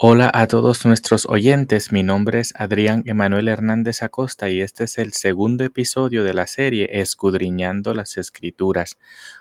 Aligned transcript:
Hola 0.00 0.30
a 0.32 0.46
todos 0.46 0.86
nuestros 0.86 1.26
oyentes, 1.26 1.90
mi 1.90 2.04
nombre 2.04 2.38
es 2.38 2.54
Adrián 2.56 3.02
Emanuel 3.06 3.48
Hernández 3.48 4.04
Acosta 4.04 4.48
y 4.48 4.60
este 4.60 4.84
es 4.84 4.96
el 4.96 5.12
segundo 5.12 5.64
episodio 5.64 6.22
de 6.22 6.34
la 6.34 6.46
serie 6.46 7.00
Escudriñando 7.00 7.92
las 7.94 8.16
Escrituras, 8.16 8.96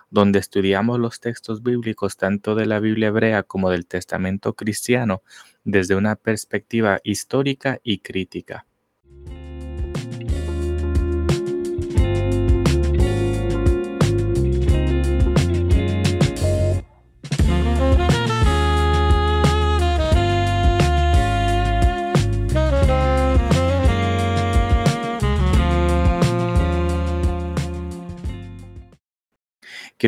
donde 0.10 0.40
estudiamos 0.40 0.98
los 0.98 1.20
textos 1.20 1.62
bíblicos 1.62 2.18
tanto 2.18 2.56
de 2.56 2.66
la 2.66 2.80
Biblia 2.80 3.10
hebrea 3.10 3.44
como 3.44 3.70
del 3.70 3.86
Testamento 3.86 4.54
cristiano 4.54 5.22
desde 5.64 5.94
una 5.94 6.16
perspectiva 6.16 7.02
histórica 7.04 7.80
y 7.84 8.00
crítica. 8.00 8.67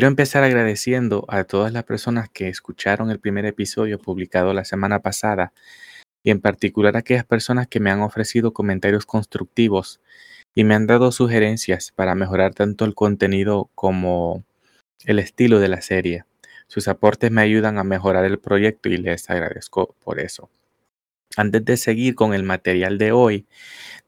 Quiero 0.00 0.08
empezar 0.08 0.42
agradeciendo 0.44 1.26
a 1.28 1.44
todas 1.44 1.74
las 1.74 1.84
personas 1.84 2.30
que 2.30 2.48
escucharon 2.48 3.10
el 3.10 3.20
primer 3.20 3.44
episodio 3.44 3.98
publicado 3.98 4.54
la 4.54 4.64
semana 4.64 5.00
pasada 5.00 5.52
y 6.22 6.30
en 6.30 6.40
particular 6.40 6.96
a 6.96 7.00
aquellas 7.00 7.26
personas 7.26 7.66
que 7.68 7.80
me 7.80 7.90
han 7.90 8.00
ofrecido 8.00 8.54
comentarios 8.54 9.04
constructivos 9.04 10.00
y 10.54 10.64
me 10.64 10.74
han 10.74 10.86
dado 10.86 11.12
sugerencias 11.12 11.92
para 11.94 12.14
mejorar 12.14 12.54
tanto 12.54 12.86
el 12.86 12.94
contenido 12.94 13.68
como 13.74 14.42
el 15.04 15.18
estilo 15.18 15.58
de 15.58 15.68
la 15.68 15.82
serie. 15.82 16.24
Sus 16.66 16.88
aportes 16.88 17.30
me 17.30 17.42
ayudan 17.42 17.76
a 17.76 17.84
mejorar 17.84 18.24
el 18.24 18.38
proyecto 18.38 18.88
y 18.88 18.96
les 18.96 19.28
agradezco 19.28 19.96
por 20.02 20.18
eso. 20.18 20.48
Antes 21.36 21.62
de 21.66 21.76
seguir 21.76 22.14
con 22.14 22.32
el 22.32 22.42
material 22.42 22.96
de 22.96 23.12
hoy, 23.12 23.46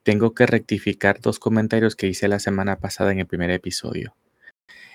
tengo 0.04 0.32
que 0.32 0.46
rectificar 0.46 1.20
dos 1.20 1.38
comentarios 1.38 1.96
que 1.96 2.06
hice 2.06 2.28
la 2.28 2.38
semana 2.38 2.78
pasada 2.78 3.12
en 3.12 3.18
el 3.18 3.26
primer 3.26 3.50
episodio. 3.50 4.14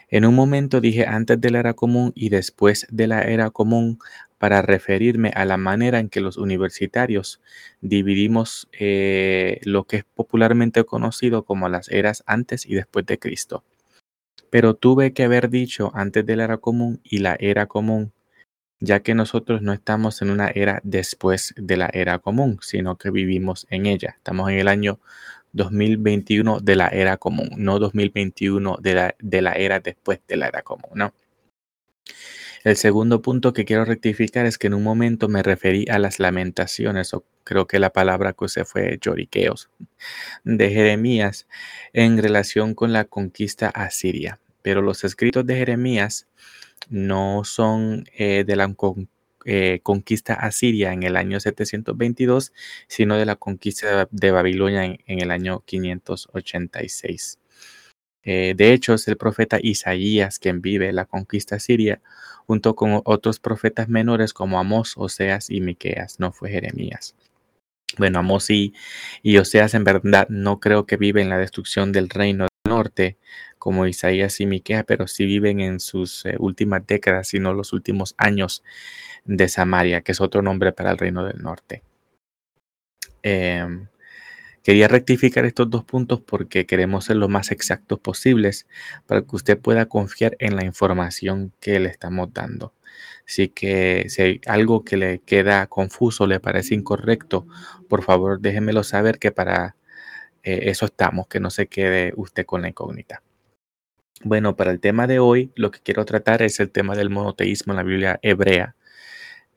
En 0.10 0.26
un 0.26 0.36
momento 0.36 0.80
dije 0.80 1.06
antes 1.06 1.40
de 1.42 1.52
la 1.52 1.60
era 1.60 1.74
común 1.74 2.14
y 2.16 2.30
después 2.30 2.88
de 2.90 3.08
la 3.08 3.24
era 3.24 3.50
común 3.50 4.00
para 4.38 4.62
referirme 4.62 5.32
a 5.36 5.46
la 5.46 5.58
manera 5.58 6.00
en 6.00 6.10
que 6.10 6.22
los 6.22 6.38
universitarios 6.38 7.42
dividimos 7.82 8.70
eh, 8.72 9.60
lo 9.64 9.84
que 9.84 9.98
es 9.98 10.04
popularmente 10.06 10.86
conocido 10.86 11.44
como 11.44 11.68
las 11.68 11.90
eras 11.90 12.24
antes 12.26 12.66
y 12.66 12.76
después 12.76 13.06
de 13.06 13.20
Cristo. 13.20 13.64
Pero 14.50 14.76
tuve 14.76 15.12
que 15.14 15.24
haber 15.24 15.50
dicho 15.50 15.92
antes 15.94 16.26
de 16.26 16.36
la 16.38 16.46
era 16.46 16.58
común 16.58 17.02
y 17.04 17.18
la 17.18 17.36
era 17.40 17.66
común, 17.66 18.14
ya 18.80 19.02
que 19.02 19.14
nosotros 19.16 19.62
no 19.62 19.74
estamos 19.74 20.22
en 20.22 20.30
una 20.30 20.50
era 20.50 20.80
después 20.84 21.54
de 21.58 21.78
la 21.78 21.90
era 21.92 22.20
común, 22.20 22.60
sino 22.62 22.98
que 22.98 23.12
vivimos 23.12 23.68
en 23.70 23.88
ella. 23.88 24.14
Estamos 24.18 24.50
en 24.52 24.60
el 24.60 24.68
año 24.70 25.00
2021 25.54 26.60
de 26.60 26.76
la 26.76 26.88
era 26.88 27.18
común, 27.18 27.50
no 27.58 27.80
2021 27.80 28.78
de 28.82 28.94
la, 28.94 29.16
de 29.20 29.42
la 29.42 29.54
era 29.54 29.80
después 29.80 30.20
de 30.28 30.38
la 30.38 30.48
era 30.48 30.62
común, 30.62 30.92
¿no? 30.94 31.14
El 32.64 32.76
segundo 32.76 33.22
punto 33.22 33.54
que 33.54 33.66
quiero 33.66 33.86
rectificar 33.86 34.46
es 34.46 34.58
que 34.58 34.68
en 34.68 34.74
un 34.74 34.84
momento 34.84 35.30
me 35.30 35.42
referí 35.42 35.86
a 35.90 36.00
las 36.00 36.20
lamentaciones, 36.20 37.14
o 37.14 37.24
creo 37.44 37.66
que 37.66 37.80
la 37.80 37.94
palabra 37.94 38.34
que 38.34 38.46
usé 38.46 38.66
fue 38.66 38.98
lloriqueos, 39.02 39.70
de 40.44 40.70
Jeremías 40.70 41.48
en 41.94 42.18
relación 42.18 42.76
con 42.76 42.92
la 42.92 43.06
conquista 43.06 43.70
asiria. 43.70 44.40
Pero 44.64 44.82
los 44.82 45.04
escritos 45.06 45.46
de 45.46 45.56
Jeremías 45.56 46.28
no 46.90 47.44
son 47.46 48.06
eh, 48.18 48.44
de 48.46 48.56
la 48.58 48.74
conquista 48.74 49.17
eh, 49.50 49.80
conquista 49.82 50.34
asiria 50.34 50.92
en 50.92 51.04
el 51.04 51.16
año 51.16 51.40
722, 51.40 52.52
sino 52.90 53.16
de 53.16 53.26
la 53.26 53.38
conquista 53.38 54.06
de 54.12 54.32
Babilonia 54.32 54.84
en, 54.84 55.22
el 55.22 55.32
año 55.32 55.64
586. 55.66 57.40
Eh, 58.24 58.56
de 58.58 58.74
hecho, 58.74 58.96
es 58.96 59.08
el 59.08 59.16
profeta 59.16 59.58
Isaías 59.62 60.38
quien 60.38 60.62
vive 60.62 60.92
la 60.92 61.06
conquista 61.06 61.60
siria 61.60 62.02
junto 62.46 62.76
con 62.76 63.02
otros 63.06 63.40
profetas 63.40 63.88
menores 63.88 64.34
como 64.34 64.60
Amós, 64.60 64.96
Oseas 64.98 65.50
y 65.50 65.62
Miqueas, 65.62 66.20
no 66.20 66.34
fue 66.34 66.50
Jeremías. 66.50 67.16
Bueno, 67.98 68.20
Amós 68.20 68.50
y, 68.50 68.74
y 69.24 69.38
Oseas 69.38 69.74
en 69.76 69.86
verdad 69.86 70.28
no 70.28 70.60
creo 70.60 70.86
que 70.86 70.98
viven 70.98 71.30
la 71.30 71.38
destrucción 71.38 71.94
del 71.94 72.10
reino 72.10 72.48
norte 72.78 73.18
como 73.58 73.88
Isaías 73.88 74.40
y 74.40 74.46
Miqueas, 74.46 74.86
pero 74.86 75.08
sí 75.08 75.26
viven 75.26 75.60
en 75.60 75.80
sus 75.80 76.26
eh, 76.26 76.36
últimas 76.40 76.86
décadas, 76.86 77.28
sino 77.30 77.54
los 77.54 77.74
últimos 77.74 78.14
años 78.18 78.64
de 79.26 79.48
Samaria, 79.50 80.02
que 80.02 80.12
es 80.14 80.22
otro 80.22 80.42
nombre 80.42 80.72
para 80.72 80.92
el 80.92 80.98
reino 80.98 81.26
del 81.26 81.42
norte. 81.42 81.84
Em, 83.24 83.88
quería 84.64 84.88
rectificar 84.88 85.46
estos 85.46 85.70
dos 85.70 85.84
puntos 85.84 86.22
porque 86.22 86.66
queremos 86.66 87.06
ser 87.06 87.18
lo 87.18 87.28
más 87.30 87.52
exactos 87.52 88.00
posibles 88.00 88.68
para 89.08 89.22
que 89.22 89.36
usted 89.36 89.58
pueda 89.60 89.88
confiar 89.88 90.36
en 90.40 90.56
la 90.56 90.64
información 90.64 91.52
que 91.60 91.80
le 91.80 91.90
estamos 91.90 92.32
dando. 92.34 92.74
Así 93.28 93.50
que 93.50 94.06
si 94.10 94.22
hay 94.22 94.42
algo 94.46 94.84
que 94.86 94.98
le 94.98 95.20
queda 95.20 95.68
confuso, 95.68 96.28
le 96.28 96.40
parece 96.40 96.76
incorrecto, 96.76 97.48
por 97.90 98.04
favor 98.04 98.40
déjenmelo 98.40 98.84
saber 98.84 99.20
que 99.20 99.32
para 99.32 99.77
eh, 100.48 100.70
eso 100.70 100.86
estamos, 100.86 101.28
que 101.28 101.42
no 101.42 101.50
se 101.50 101.68
quede 101.68 102.14
usted 102.16 102.46
con 102.46 102.62
la 102.62 102.70
incógnita. 102.70 103.22
Bueno, 104.24 104.56
para 104.56 104.72
el 104.72 104.80
tema 104.80 105.06
de 105.06 105.20
hoy, 105.20 105.52
lo 105.56 105.72
que 105.72 105.82
quiero 105.82 106.06
tratar 106.06 106.42
es 106.42 106.62
el 106.62 106.72
tema 106.72 106.96
del 106.96 107.10
monoteísmo 107.10 107.74
en 107.74 107.78
la 107.78 107.84
Biblia 107.84 108.18
hebrea. 108.22 108.74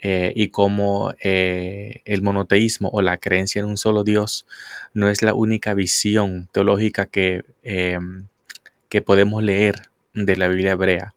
Eh, 0.01 0.33
y 0.35 0.49
cómo 0.49 1.15
eh, 1.23 2.03
el 2.07 2.23
monoteísmo 2.23 2.89
o 2.89 3.03
la 3.03 3.19
creencia 3.19 3.61
en 3.61 3.67
un 3.67 3.77
solo 3.77 4.03
Dios 4.03 4.47
no 4.95 5.11
es 5.11 5.23
la 5.23 5.35
única 5.35 5.75
visión 5.75 6.49
teológica 6.53 7.07
que, 7.07 7.45
em, 7.63 8.27
que 8.89 9.03
podemos 9.03 9.45
leer 9.45 9.91
de 10.15 10.37
la 10.37 10.49
Biblia 10.49 10.73
hebrea. 10.73 11.15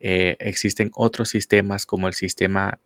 Existen 0.00 0.90
otros 0.94 1.30
sistemas 1.30 1.86
como 1.86 2.08
el 2.08 2.14
sistema 2.14 2.78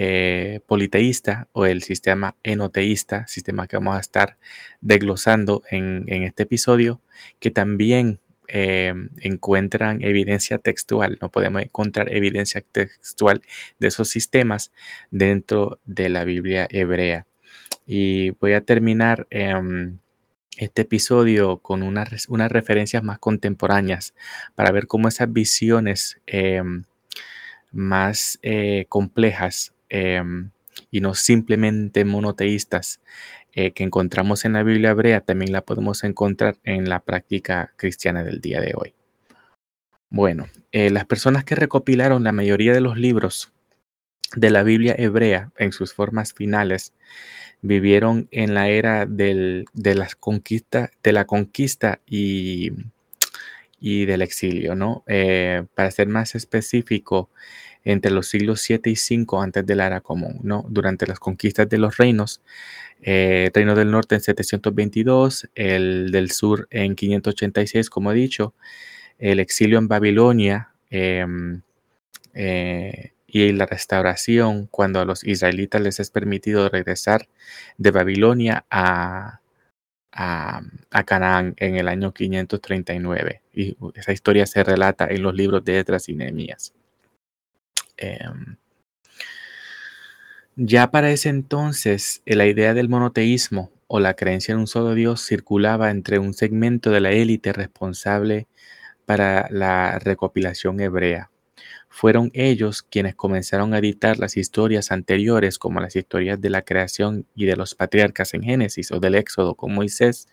em, 0.00 0.60
politeísta 0.66 1.48
o 1.52 1.66
el 1.66 1.82
sistema 1.82 2.36
enoteísta, 2.42 3.26
sistema 3.26 3.66
que 3.66 3.76
vamos 3.76 3.96
a 3.96 4.00
estar 4.00 4.38
desglosando 4.80 5.62
en, 5.70 6.04
en 6.06 6.22
este 6.22 6.44
episodio, 6.44 7.00
que 7.40 7.50
también 7.50 8.20
Em, 8.50 9.10
encuentran 9.20 10.02
evidencia 10.02 10.56
textual, 10.56 11.18
no 11.20 11.30
podemos 11.30 11.60
encontrar 11.60 12.10
evidencia 12.14 12.62
textual 12.62 13.42
de 13.78 13.88
esos 13.88 14.08
sistemas 14.08 14.72
dentro 15.10 15.80
de 15.84 16.08
la 16.08 16.24
Biblia 16.24 16.66
hebrea. 16.70 17.26
Y 17.86 18.30
voy 18.40 18.54
a 18.54 18.62
terminar 18.62 19.26
em, 19.28 19.98
este 20.56 20.82
episodio 20.82 21.58
con 21.58 21.82
unas, 21.82 22.08
referencias 22.50 23.02
más 23.02 23.18
contemporáneas 23.18 24.14
para 24.54 24.72
ver 24.72 24.86
cómo 24.86 25.08
esas 25.08 25.30
visiones 25.30 26.18
em, 26.26 26.84
más 27.70 28.38
eh, 29.90 30.22
y 30.90 31.00
no 31.00 31.14
simplemente 31.14 32.04
monoteístas 32.04 33.00
eh, 33.52 33.72
que 33.72 33.82
encontramos 33.82 34.44
en 34.44 34.52
la 34.52 34.62
Biblia 34.62 34.90
hebrea 34.90 35.20
también 35.20 35.52
la 35.52 35.62
podemos 35.62 36.04
encontrar 36.04 36.56
en 36.64 36.88
la 36.88 37.00
práctica 37.00 37.72
cristiana 37.76 38.22
del 38.22 38.40
día 38.40 38.60
de 38.60 38.74
hoy. 38.76 38.94
Bueno, 40.10 40.48
eh, 40.72 40.90
las 40.90 41.06
personas 41.06 41.44
que 41.44 41.54
recopilaron 41.54 42.24
la 42.24 42.32
mayoría 42.32 42.72
de 42.72 42.80
los 42.80 42.96
libros 42.96 43.52
de 44.36 44.50
la 44.50 44.62
Biblia 44.62 44.94
hebrea 44.96 45.50
en 45.56 45.72
sus 45.72 45.92
formas 45.92 46.34
finales 46.34 46.92
vivieron 47.60 48.28
en 48.30 48.54
la 48.54 48.68
era 48.68 49.06
de, 49.06 49.64
las 49.74 50.14
conquista, 50.14 50.90
de 51.02 51.12
la 51.12 51.26
conquista 51.26 52.00
y, 52.06 52.70
y 53.80 54.04
del 54.06 54.22
exilio, 54.22 54.74
¿no? 54.74 55.02
Eh, 55.06 55.64
para 55.74 55.90
ser 55.90 56.08
más 56.08 56.34
específico, 56.34 57.30
entre 57.84 58.10
los 58.10 58.28
siglos 58.28 58.60
7 58.60 58.90
y 58.90 58.96
5 58.96 59.40
antes 59.42 59.66
de 59.66 59.74
la 59.76 59.86
era 59.86 60.00
común, 60.00 60.40
¿no? 60.42 60.64
Durante 60.68 61.06
las 61.06 61.18
conquistas 61.18 61.68
de 61.68 61.78
los 61.78 61.96
reinos, 61.96 62.42
eh, 63.00 63.50
Reino 63.54 63.74
del 63.74 63.90
Norte 63.90 64.16
en 64.16 64.20
722, 64.20 65.48
el 65.54 66.10
del 66.10 66.30
Sur 66.30 66.66
en 66.70 66.96
586, 66.96 67.90
como 67.90 68.12
he 68.12 68.14
dicho, 68.14 68.54
el 69.18 69.40
exilio 69.40 69.78
en 69.78 69.88
Babilonia 69.88 70.72
em, 70.90 71.62
eh, 72.34 73.12
y 73.26 73.52
la 73.52 73.66
restauración 73.66 74.66
cuando 74.70 75.00
a 75.00 75.04
los 75.04 75.24
israelitas 75.24 75.80
les 75.82 76.00
es 76.00 76.10
permitido 76.10 76.68
regresar 76.68 77.28
de 77.76 77.90
Babilonia 77.90 78.64
a, 78.70 79.40
Canaán 81.06 81.54
en 81.58 81.76
el 81.76 81.88
año 81.88 82.12
539. 82.12 83.42
Y 83.52 83.76
esa 83.94 84.12
historia 84.12 84.46
se 84.46 84.64
relata 84.64 85.06
en 85.08 85.22
los 85.22 85.34
libros 85.34 85.64
de 85.64 85.78
Edras 85.78 86.08
y 86.08 86.14
Nehemías. 86.14 86.74
Em, 87.98 88.56
ya 90.56 90.90
para 90.90 91.10
ese 91.10 91.28
entonces, 91.28 92.22
la 92.26 92.46
idea 92.46 92.74
del 92.74 92.88
monoteísmo 92.88 93.70
o 93.86 94.00
la 94.00 94.14
creencia 94.14 94.52
en 94.52 94.58
un 94.58 94.66
solo 94.66 94.94
Dios 94.94 95.24
circulaba 95.26 95.90
entre 95.90 96.18
un 96.18 96.34
segmento 96.34 96.90
de 96.90 97.00
la 97.00 97.12
élite 97.12 97.52
responsable 97.52 98.46
para 99.06 99.48
la 99.50 99.98
recopilación 99.98 100.80
hebrea. 100.80 101.30
fueron 101.90 102.30
ellos 102.34 102.82
quienes 102.82 103.14
comenzaron 103.16 103.74
a 103.74 103.78
editar 103.78 104.18
las 104.18 104.36
historias 104.36 104.92
anteriores, 104.92 105.58
como 105.58 105.80
las 105.80 105.96
historias 105.96 106.40
de 106.40 106.50
la 106.50 106.62
creación 106.62 107.26
y 107.34 107.46
de 107.46 107.56
los 107.56 107.74
patriarcas 107.74 108.34
en 108.34 108.42
Génesis 108.44 108.92
o 108.92 109.00
del 109.00 109.14
Éxodo 109.16 109.54
con 109.56 109.74
Moisés 109.74 110.28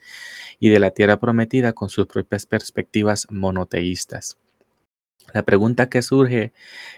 y 0.59 0.69
de 0.69 0.79
la 0.79 0.91
tierra 0.91 1.19
prometida 1.19 1.73
con 1.73 1.89
sus 1.89 2.07
propias 2.07 2.45
perspectivas 2.45 3.27
monoteístas. 3.29 4.37
La 5.33 5.43
pregunta 5.43 5.89
que 5.89 6.01
surge 6.01 6.53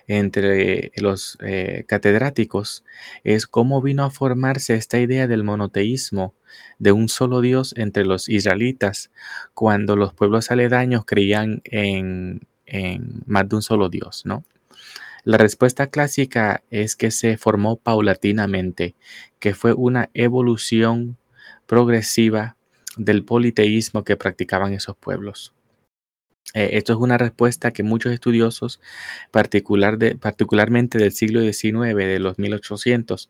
entre 0.08 0.92
los 0.98 1.38
eh, 1.42 1.86
catedráticos 1.88 2.84
es 3.24 3.48
cómo 3.48 3.82
vino 3.82 4.04
a 4.04 4.12
formarse 4.12 4.76
esta 4.76 5.00
idea 5.00 5.28
del 5.28 5.44
monoteísmo, 5.44 6.36
de 6.78 6.92
un 6.92 7.10
solo 7.10 7.42
Dios 7.42 7.74
entre 7.78 8.06
los 8.06 8.30
israelitas, 8.30 9.12
cuando 9.54 9.96
los 9.96 10.14
pueblos 10.14 10.52
aledaños 10.52 11.06
creían 11.06 11.62
en, 11.64 12.42
en 12.66 13.24
más 13.26 13.50
de 13.50 13.56
un 13.56 13.62
solo 13.62 13.90
Dios, 13.90 14.24
¿no? 14.26 14.44
La 15.24 15.38
respuesta 15.38 15.88
clásica 15.88 16.64
es 16.70 16.96
que 16.96 17.12
se 17.12 17.38
formó 17.38 17.76
paulatinamente, 17.76 18.96
que 19.40 19.54
fue 19.54 19.74
una 19.74 20.10
evolución 20.14 21.18
progresiva 21.66 22.56
del 22.96 23.26
politeísmo 23.26 24.06
que 24.06 24.16
practicaban 24.16 24.74
esos 24.74 24.96
pueblos. 24.96 25.54
Eh, 26.54 26.70
esto 26.74 26.94
es 26.94 27.00
una 27.00 27.18
respuesta 27.18 27.72
que 27.72 27.84
muchos 27.84 28.14
estudiosos, 28.14 28.80
particular 29.32 29.98
de, 29.98 30.16
particularmente 30.16 30.98
del 30.98 31.12
siglo 31.12 31.42
XIX, 31.42 31.96
de 31.96 32.20
los 32.20 32.40
1800, 32.40 33.30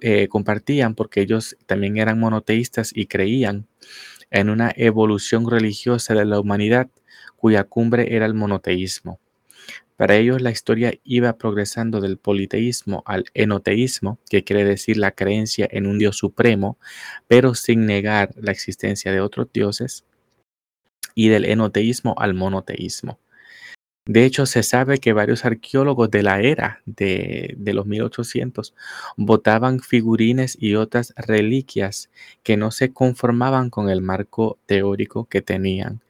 eh, 0.00 0.28
compartían 0.28 0.94
porque 0.94 1.20
ellos 1.20 1.56
también 1.66 1.98
eran 1.98 2.18
monoteístas 2.18 2.90
y 2.94 3.06
creían 3.06 3.66
en 4.30 4.50
una 4.50 4.72
evolución 4.76 5.48
religiosa 5.48 6.14
de 6.14 6.24
la 6.24 6.40
humanidad 6.40 6.88
cuya 7.36 7.64
cumbre 7.64 8.16
era 8.16 8.26
el 8.26 8.34
monoteísmo. 8.34 9.20
Para 9.96 10.16
ellos 10.16 10.42
la 10.42 10.50
historia 10.50 10.92
iba 11.04 11.38
progresando 11.38 12.00
del 12.00 12.18
politeísmo 12.18 13.04
al 13.06 13.26
enoteísmo, 13.34 14.18
que 14.28 14.42
quiere 14.42 14.64
decir 14.64 14.96
la 14.96 15.12
creencia 15.12 15.68
en 15.70 15.86
un 15.86 15.98
Dios 16.00 16.16
supremo, 16.16 16.78
pero 17.28 17.54
sin 17.54 17.86
negar 17.86 18.34
la 18.36 18.50
existencia 18.50 19.12
de 19.12 19.20
otros 19.20 19.46
dioses 19.52 20.04
y 21.14 21.28
del 21.28 21.44
enoteísmo 21.44 22.14
al 22.18 22.34
monoteísmo. 22.34 23.18
De 24.06 24.26
hecho, 24.26 24.44
se 24.44 24.62
sabe 24.62 24.98
que 24.98 25.14
varios 25.14 25.46
arqueólogos 25.46 26.10
de 26.10 26.22
la 26.22 26.40
era 26.42 26.82
de, 26.84 27.56
los 27.58 27.86
1800 27.86 28.74
botaban 29.16 29.80
figurines 29.80 30.58
y 30.60 30.74
otras 30.74 31.14
reliquias 31.16 32.10
que 32.42 32.58
no 32.58 32.70
se 32.70 32.92
conformaban 32.92 33.70
con 33.70 33.88
el 33.88 34.02
marco 34.02 34.58
teórico 34.66 35.24
que 35.24 35.40
tenían. 35.40 36.02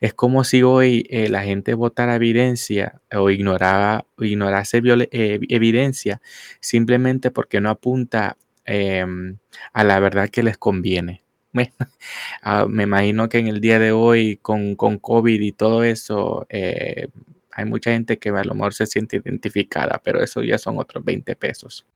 Es 0.00 0.14
como 0.14 0.44
si 0.44 0.62
hoy 0.62 1.06
eh, 1.10 1.28
la 1.28 1.42
gente 1.44 1.74
votara 1.74 2.16
evidencia 2.16 3.00
o 3.12 3.30
ignoraba, 3.30 4.06
ignorase 4.18 4.80
eh, 5.12 5.40
evidencia 5.48 6.20
simplemente 6.60 7.30
porque 7.32 7.60
no 7.60 7.70
apunta 7.70 8.36
em, 8.64 9.38
a 9.72 9.84
la 9.84 10.00
verdad 10.00 10.28
que 10.30 10.42
les 10.44 10.58
conviene. 10.58 11.21
Ah, 12.42 12.66
me 12.68 12.84
imagino 12.84 13.28
que 13.28 13.38
en 13.38 13.46
el 13.46 13.60
día 13.60 13.78
de 13.78 13.92
hoy, 13.92 14.38
con, 14.42 14.74
con 14.74 14.98
COVID 14.98 15.40
y 15.40 15.52
todo 15.52 15.84
eso, 15.84 16.46
eh, 16.48 17.08
hay 17.52 17.64
mucha 17.66 17.92
gente 17.92 18.18
que 18.18 18.30
a 18.30 18.44
lo 18.44 18.54
mejor 18.54 18.74
se 18.74 18.86
siente 18.86 19.16
identificada, 19.16 20.00
pero 20.02 20.22
eso 20.22 20.42
ya 20.42 20.58
son 20.58 20.78
otros 20.78 21.04
20 21.04 21.36
pesos. 21.36 21.86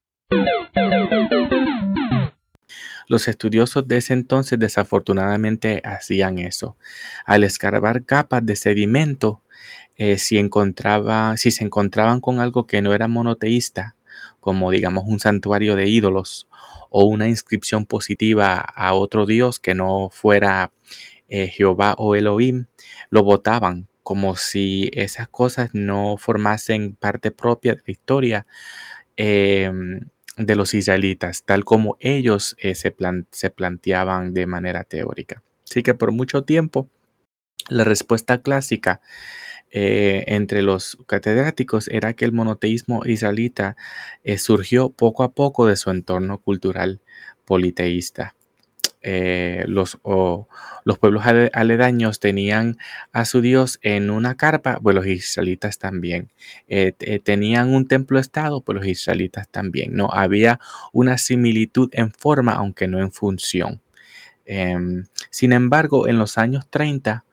Los 3.09 3.29
estudiosos 3.29 3.87
de 3.89 3.99
ese 3.99 4.13
entonces 4.13 4.59
desafortunadamente 4.59 5.81
hacían 5.85 6.39
eso. 6.39 6.77
Al 7.25 7.45
escarbar 7.45 8.05
capas 8.05 8.45
de 8.45 8.57
sedimento, 8.57 9.43
eh, 9.97 10.19
si, 10.19 10.39
encontraba, 10.39 11.37
si 11.37 11.51
se 11.51 11.65
encontraban 11.65 12.21
con 12.21 12.41
algo 12.41 12.67
que 12.67 12.83
no 12.83 12.93
era 12.93 13.09
monoteísta, 13.09 13.96
como 14.41 14.71
digamos 14.71 15.05
un 15.07 15.21
santuario 15.21 15.77
de 15.77 15.89
ídolos 15.89 16.49
o 16.91 17.05
una 17.05 17.29
inscripción 17.29 17.87
positiva 17.87 18.57
a 18.57 18.95
otro 18.95 19.27
Dios 19.27 19.59
que 19.59 19.75
no 19.75 20.11
fuera 20.11 20.73
eh, 21.29 21.49
Jehová 21.49 21.95
o 21.99 22.15
Elohim, 22.15 22.67
lo 23.11 23.23
votaban 23.23 23.89
como 24.03 24.37
si 24.37 24.89
esas 24.93 25.29
cosas 25.29 25.71
no 25.73 26.17
formasen 26.17 26.95
parte 26.95 27.33
propia 27.33 27.75
de 27.75 27.83
la 27.85 27.91
historia 27.91 28.47
em, 29.17 30.01
de 30.37 30.55
los 30.55 30.75
israelitas, 30.75 31.43
tal 31.43 31.65
como 31.65 31.97
ellos 31.99 32.55
eh, 32.61 32.77
se, 32.77 32.95
se 33.33 33.51
planteaban 33.51 34.33
de 34.33 34.47
manera 34.47 34.85
teórica. 34.85 35.43
Así 35.69 35.83
que 35.83 35.95
por 35.95 36.13
mucho 36.13 36.45
tiempo, 36.45 36.89
la 37.69 37.83
respuesta 37.83 38.43
clásica 38.43 39.01
eh, 39.71 40.25
entre 40.29 40.63
los 40.63 40.97
catedráticos 41.07 41.89
era 41.89 42.15
que 42.15 42.25
el 42.25 42.33
monoteísmo 42.33 43.05
israelita 43.05 43.77
eh, 44.25 44.39
surgió 44.39 44.91
poco 44.91 45.25
a 45.25 45.33
poco 45.33 45.67
de 45.67 45.77
su 45.77 45.91
entorno 45.91 46.39
cultural 46.39 47.01
politeísta. 47.45 48.35
Eh, 49.03 49.65
los, 49.69 49.99
los 50.85 50.99
pueblos 50.99 51.25
aledaños 51.53 52.19
tenían 52.19 52.77
a 53.13 53.25
su 53.25 53.41
Dios 53.41 53.79
en 53.83 54.11
una 54.11 54.37
carpa, 54.37 54.81
pues 54.83 54.97
los 54.97 55.07
israelitas 55.07 55.79
también. 55.79 56.31
tenían 57.23 57.73
un 57.73 57.87
templo-estado, 57.87 58.63
pues 58.63 58.77
los 58.77 58.87
israelitas 58.87 59.49
también. 59.49 59.95
No 59.95 60.09
había 60.13 60.59
una 60.93 61.19
similitud 61.19 61.89
en 61.93 62.11
forma, 62.13 62.53
aunque 62.55 62.89
no 62.89 62.99
en 62.99 63.13
función. 63.13 63.81
Em, 64.47 65.07
sin 65.31 65.53
embargo, 65.53 66.09
en 66.09 66.19
los 66.19 66.39
años 66.39 66.67
30, 66.71 67.25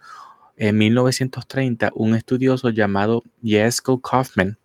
en 0.57 0.77
1930, 0.77 1.91
un 1.95 2.15
estudioso 2.15 2.69
llamado 2.69 3.23
Jesko 3.44 4.01
Kaufman, 4.01 4.57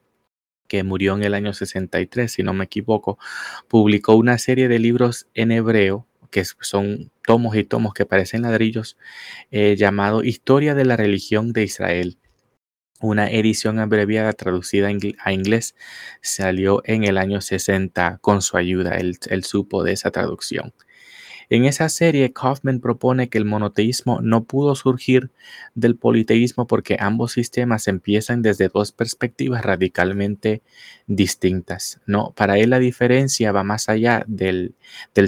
que 0.66 0.82
murió 0.84 1.14
en 1.16 1.24
el 1.24 1.34
año 1.34 1.54
63, 1.54 2.30
si 2.30 2.42
no 2.42 2.52
me 2.52 2.64
equivoco, 2.64 3.18
publicó 3.68 4.14
una 4.16 4.38
serie 4.38 4.68
de 4.68 4.78
libros 4.78 5.26
en 5.34 5.50
hebreo, 5.50 6.06
que 6.30 6.44
son 6.44 7.10
tomos 7.26 7.56
y 7.56 7.64
tomos 7.64 7.94
que 7.94 8.04
parecen 8.04 8.42
ladrillos, 8.42 8.98
eh, 9.50 9.76
llamado 9.76 10.22
Historia 10.22 10.74
de 10.74 10.84
la 10.84 10.96
Religión 10.96 11.52
de 11.52 11.64
Israel. 11.64 12.18
Una 13.00 13.30
edición 13.30 13.78
abreviada 13.78 14.32
traducida 14.32 14.88
a 14.88 15.32
inglés 15.32 15.74
salió 16.20 16.82
en 16.84 17.04
el 17.04 17.16
año 17.16 17.40
60 17.40 18.18
con 18.20 18.42
su 18.42 18.56
ayuda. 18.56 18.96
él 18.96 19.44
supo 19.44 19.84
de 19.84 19.92
esa 19.92 20.10
traducción. 20.10 20.74
En 21.50 21.64
esa 21.64 21.88
serie, 21.88 22.32
Kaufman 22.32 22.80
propone 22.80 23.28
que 23.30 23.38
el 23.38 23.46
monoteísmo 23.46 24.20
no 24.20 24.44
pudo 24.44 24.74
surgir 24.74 25.30
del 25.74 25.96
politeísmo 25.96 26.66
porque 26.66 26.96
ambos 27.00 27.32
sistemas 27.32 27.88
empiezan 27.88 28.42
desde 28.42 28.68
dos 28.68 28.92
perspectivas 28.92 29.64
radicalmente 29.64 30.62
distintas. 31.06 32.00
¿no? 32.06 32.32
Para 32.36 32.58
él 32.58 32.70
la 32.70 32.78
diferencia 32.78 33.50
va 33.52 33.64
más 33.64 33.88
allá 33.88 34.24
del, 34.26 34.74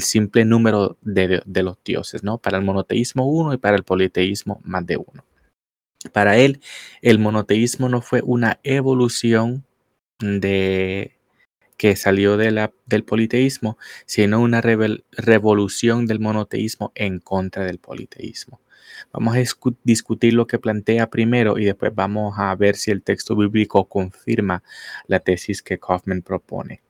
simple 0.00 0.44
número 0.44 0.98
de, 1.00 1.42
de, 1.46 1.62
los 1.62 1.78
dioses. 1.84 2.22
¿no? 2.22 2.38
Para 2.38 2.58
el 2.58 2.64
monoteísmo 2.64 3.26
uno 3.26 3.54
y 3.54 3.58
para 3.58 3.76
el 3.76 3.84
politeísmo 3.84 4.60
más 4.62 4.84
de 4.86 4.98
uno. 4.98 5.24
Para 6.12 6.36
él, 6.36 6.60
el 7.02 7.18
monoteísmo 7.18 7.88
no 7.88 8.02
fue 8.02 8.22
una 8.24 8.58
evolución 8.62 9.64
de 10.18 11.19
que 11.80 11.96
salió 11.96 12.36
de 12.36 12.50
la, 12.50 12.74
del 12.84 13.04
politeísmo, 13.04 13.78
sino 14.04 14.42
una 14.42 14.60
revolución 14.60 16.04
del 16.04 16.20
monoteísmo 16.20 16.92
en 16.94 17.20
contra 17.20 17.64
del 17.64 17.78
politeísmo. 17.78 18.60
Vamos 19.14 19.34
a 19.34 19.42
discutir 19.82 20.34
lo 20.34 20.46
que 20.46 20.58
plantea 20.58 21.08
primero 21.08 21.56
y 21.56 21.64
después 21.64 21.94
vamos 21.94 22.34
a 22.36 22.54
ver 22.54 22.76
si 22.76 22.90
el 22.90 23.02
texto 23.02 23.34
bíblico 23.34 23.86
confirma 23.86 24.62
la 25.06 25.20
tesis 25.20 25.62
que 25.62 25.78
Kaufman 25.78 26.20
propone. 26.20 26.82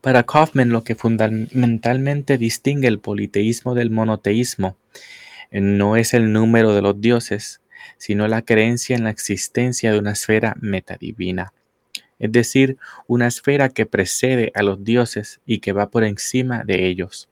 Para 0.00 0.22
Kaufman, 0.22 0.70
lo 0.70 0.84
que 0.84 0.94
fundamentalmente 0.94 2.38
distingue 2.38 2.86
el 2.86 3.00
politeísmo 3.00 3.74
del 3.74 3.90
monoteísmo 3.90 4.76
eh, 5.50 5.60
no 5.60 5.96
es 5.96 6.14
el 6.14 6.32
número 6.32 6.72
de 6.72 6.82
los 6.82 7.00
dioses, 7.00 7.60
sino 7.96 8.28
la 8.28 8.42
creencia 8.42 8.94
en 8.96 9.02
la 9.02 9.10
existencia 9.10 9.92
de 9.92 9.98
una 9.98 10.12
esfera 10.12 10.54
metadivina, 10.60 11.52
es 12.20 12.30
decir, 12.30 12.76
una 13.08 13.26
esfera 13.26 13.70
que 13.70 13.86
precede 13.86 14.52
a 14.54 14.62
los 14.62 14.84
dioses 14.84 15.40
y 15.44 15.58
que 15.58 15.72
va 15.72 15.90
por 15.90 16.04
encima 16.04 16.62
de 16.62 16.86
ellos. 16.86 17.28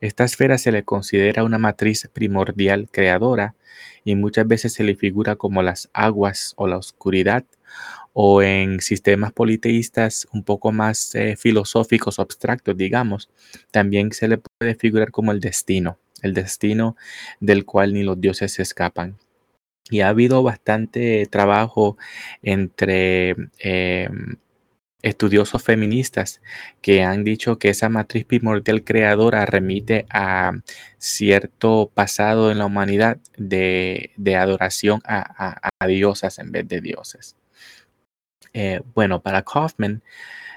Esta 0.00 0.24
esfera 0.24 0.56
se 0.56 0.72
le 0.72 0.84
considera 0.84 1.44
una 1.44 1.58
matriz 1.58 2.08
primordial 2.12 2.88
creadora 2.90 3.54
y 4.02 4.14
muchas 4.14 4.48
veces 4.48 4.72
se 4.72 4.82
le 4.82 4.94
figura 4.94 5.36
como 5.36 5.62
las 5.62 5.90
aguas 5.92 6.54
o 6.56 6.66
la 6.66 6.78
oscuridad 6.78 7.44
o 8.12 8.42
en 8.42 8.80
sistemas 8.80 9.32
politeístas 9.32 10.26
un 10.32 10.42
poco 10.42 10.72
más 10.72 11.14
eh, 11.14 11.36
filosóficos 11.36 12.18
abstractos, 12.18 12.76
digamos, 12.76 13.30
también 13.70 14.12
se 14.12 14.28
le 14.28 14.38
puede 14.38 14.74
figurar 14.74 15.10
como 15.10 15.32
el 15.32 15.40
destino, 15.40 15.98
el 16.22 16.34
destino 16.34 16.96
del 17.40 17.64
cual 17.64 17.94
ni 17.94 18.02
los 18.02 18.20
dioses 18.20 18.52
se 18.52 18.62
escapan. 18.62 19.16
Y 19.90 20.00
ha 20.00 20.08
habido 20.10 20.42
bastante 20.42 21.26
trabajo 21.26 21.96
entre 22.42 23.36
em, 23.58 24.36
estudiosos 25.02 25.62
feministas 25.62 26.40
que 26.82 27.02
han 27.02 27.24
dicho 27.24 27.58
que 27.58 27.70
esa 27.70 27.88
matriz 27.88 28.24
primordial 28.24 28.84
creadora 28.84 29.46
remite 29.46 30.06
a 30.10 30.52
cierto 30.98 31.90
pasado 31.94 32.50
en 32.50 32.58
la 32.58 32.66
humanidad 32.66 33.18
de, 33.36 34.12
adoración 34.36 35.00
a, 35.04 35.70
diosas 35.86 36.38
en 36.38 36.52
vez 36.52 36.68
de 36.68 36.80
dioses. 36.80 37.36
Eh, 38.52 38.80
bueno, 38.94 39.20
para 39.22 39.42
Kaufman 39.42 40.02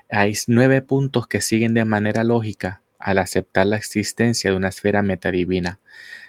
hay 0.10 0.34
nueve 0.48 0.82
puntos 0.82 1.28
que 1.28 1.42
siguen 1.42 1.74
de 1.74 1.86
manera 1.86 2.24
lógica 2.24 2.82
al 3.00 3.18
aceptar 3.18 3.66
la 3.66 3.78
existencia 3.78 4.52
de 4.52 4.58
una 4.58 4.70
esfera 4.70 5.02
metadivina. 5.02 5.80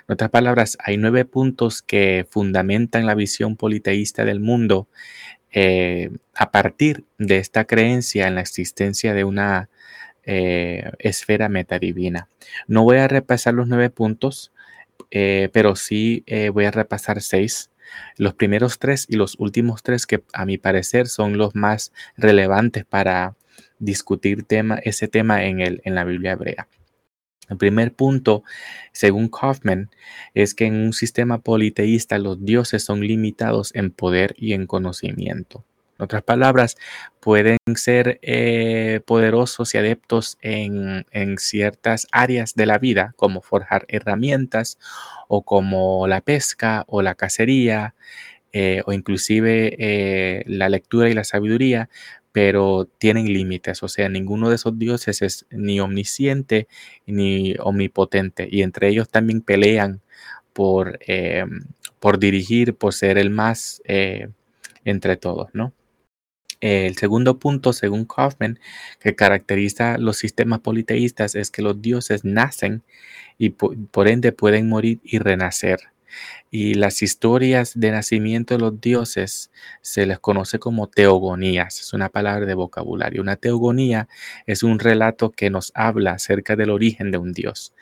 En 0.08 0.14
otras 0.14 0.30
palabras, 0.30 0.76
hay 0.80 0.96
nueve 0.96 1.24
puntos 1.24 1.82
que 1.82 2.26
fundamentan 2.30 3.06
la 3.06 3.14
visión 3.14 3.56
politeísta 3.56 4.24
del 4.24 4.40
mundo 4.40 4.88
eh, 5.52 6.10
a 6.34 6.50
partir 6.50 7.04
de 7.18 7.38
esta 7.38 7.64
creencia 7.64 8.26
en 8.26 8.34
la 8.36 8.40
existencia 8.40 9.14
de 9.14 9.24
una 9.24 9.68
eh, 10.24 10.90
esfera 10.98 11.48
metadivina. 11.48 12.28
No 12.66 12.84
voy 12.84 12.98
a 12.98 13.08
repasar 13.08 13.54
los 13.54 13.68
nueve 13.68 13.90
puntos, 13.90 14.52
eh, 15.10 15.50
pero 15.52 15.76
sí 15.76 16.24
voy 16.52 16.64
a 16.64 16.70
repasar 16.70 17.20
seis. 17.20 17.70
Los 18.16 18.34
primeros 18.34 18.78
tres 18.78 19.06
y 19.08 19.16
los 19.16 19.36
últimos 19.38 19.82
tres 19.82 20.06
que 20.06 20.22
a 20.32 20.44
mi 20.44 20.58
parecer 20.58 21.08
son 21.08 21.38
los 21.38 21.54
más 21.54 21.92
relevantes 22.16 22.84
para 22.84 23.36
discutir 23.78 24.46
ese 24.84 25.08
tema 25.08 25.44
en, 25.44 25.60
el, 25.60 25.80
en 25.84 25.94
la 25.94 26.04
Biblia 26.04 26.32
hebrea. 26.32 26.68
El 27.48 27.58
primer 27.58 27.92
punto, 27.92 28.44
según 28.92 29.28
Kaufman, 29.28 29.90
es 30.32 30.54
que 30.54 30.66
en 30.66 30.76
un 30.76 30.92
sistema 30.92 31.38
politeísta 31.38 32.18
los 32.18 32.42
dioses 32.44 32.84
son 32.84 33.00
limitados 33.00 33.74
en 33.74 33.90
poder 33.90 34.34
y 34.38 34.54
en 34.54 34.66
conocimiento. 34.66 35.64
En 36.02 36.06
otras 36.06 36.24
palabras, 36.24 36.76
pueden 37.20 37.58
ser 37.76 38.18
eh, 38.22 39.02
poderosos 39.06 39.72
y 39.72 39.78
adeptos 39.78 40.36
en, 40.42 41.04
ciertas 41.38 42.08
áreas 42.10 42.56
de 42.56 42.66
la 42.66 42.78
vida, 42.78 43.14
como 43.16 43.40
forjar 43.40 43.84
herramientas 43.86 44.78
o 45.28 45.42
como 45.42 46.08
la 46.08 46.20
pesca 46.20 46.84
o 46.88 47.02
la 47.02 47.14
cacería, 47.14 47.94
eh, 48.52 48.82
o 48.84 48.92
inclusive 48.92 49.76
eh, 49.78 50.42
la 50.48 50.68
lectura 50.68 51.08
y 51.08 51.14
la 51.14 51.22
sabiduría, 51.22 51.88
pero 52.32 52.88
tienen 52.98 53.32
límites, 53.32 53.84
o 53.84 53.88
sea, 53.88 54.08
ninguno 54.08 54.48
de 54.48 54.56
esos 54.56 54.76
dioses 54.76 55.22
es 55.22 55.46
ni 55.50 55.78
omnisciente 55.78 56.66
ni 57.06 57.54
omnipotente, 57.60 58.48
y 58.50 58.62
entre 58.62 58.88
ellos 58.88 59.08
también 59.08 59.40
pelean 59.40 60.00
por, 60.52 60.98
eh, 61.06 61.44
por 62.00 62.18
dirigir, 62.18 62.74
por 62.74 62.92
ser 62.92 63.18
el 63.18 63.30
más 63.30 63.82
entre 64.84 65.16
todos, 65.16 65.48
¿no? 65.52 65.72
El 66.62 66.96
segundo 66.96 67.40
punto, 67.40 67.72
según 67.72 68.04
Kaufman, 68.04 68.60
que 69.00 69.16
caracteriza 69.16 69.98
los 69.98 70.16
sistemas 70.16 70.60
politeístas 70.60 71.34
es 71.34 71.50
que 71.50 71.60
los 71.60 71.82
dioses 71.82 72.24
nacen 72.24 72.84
y 73.36 73.50
por 73.50 74.06
ende 74.06 74.30
pueden 74.30 74.68
morir 74.68 75.00
y 75.02 75.18
renacer. 75.18 75.80
Y 76.50 76.74
las 76.74 77.02
historias 77.02 77.72
de 77.74 77.90
nacimiento 77.90 78.54
de 78.54 78.60
los 78.60 78.80
dioses 78.80 79.50
se 79.80 80.06
les 80.06 80.20
conoce 80.20 80.58
como 80.60 80.88
teogonías, 80.88 81.80
es 81.80 81.92
una 81.94 82.10
palabra 82.10 82.46
de 82.46 82.54
vocabulario. 82.54 83.22
Una 83.22 83.36
teogonía 83.36 84.06
es 84.46 84.62
un 84.62 84.78
relato 84.78 85.30
que 85.30 85.50
nos 85.50 85.72
habla 85.74 86.12
acerca 86.12 86.54
del 86.54 86.70
origen 86.70 87.10
de 87.10 87.18
un 87.18 87.32
dios. 87.32 87.74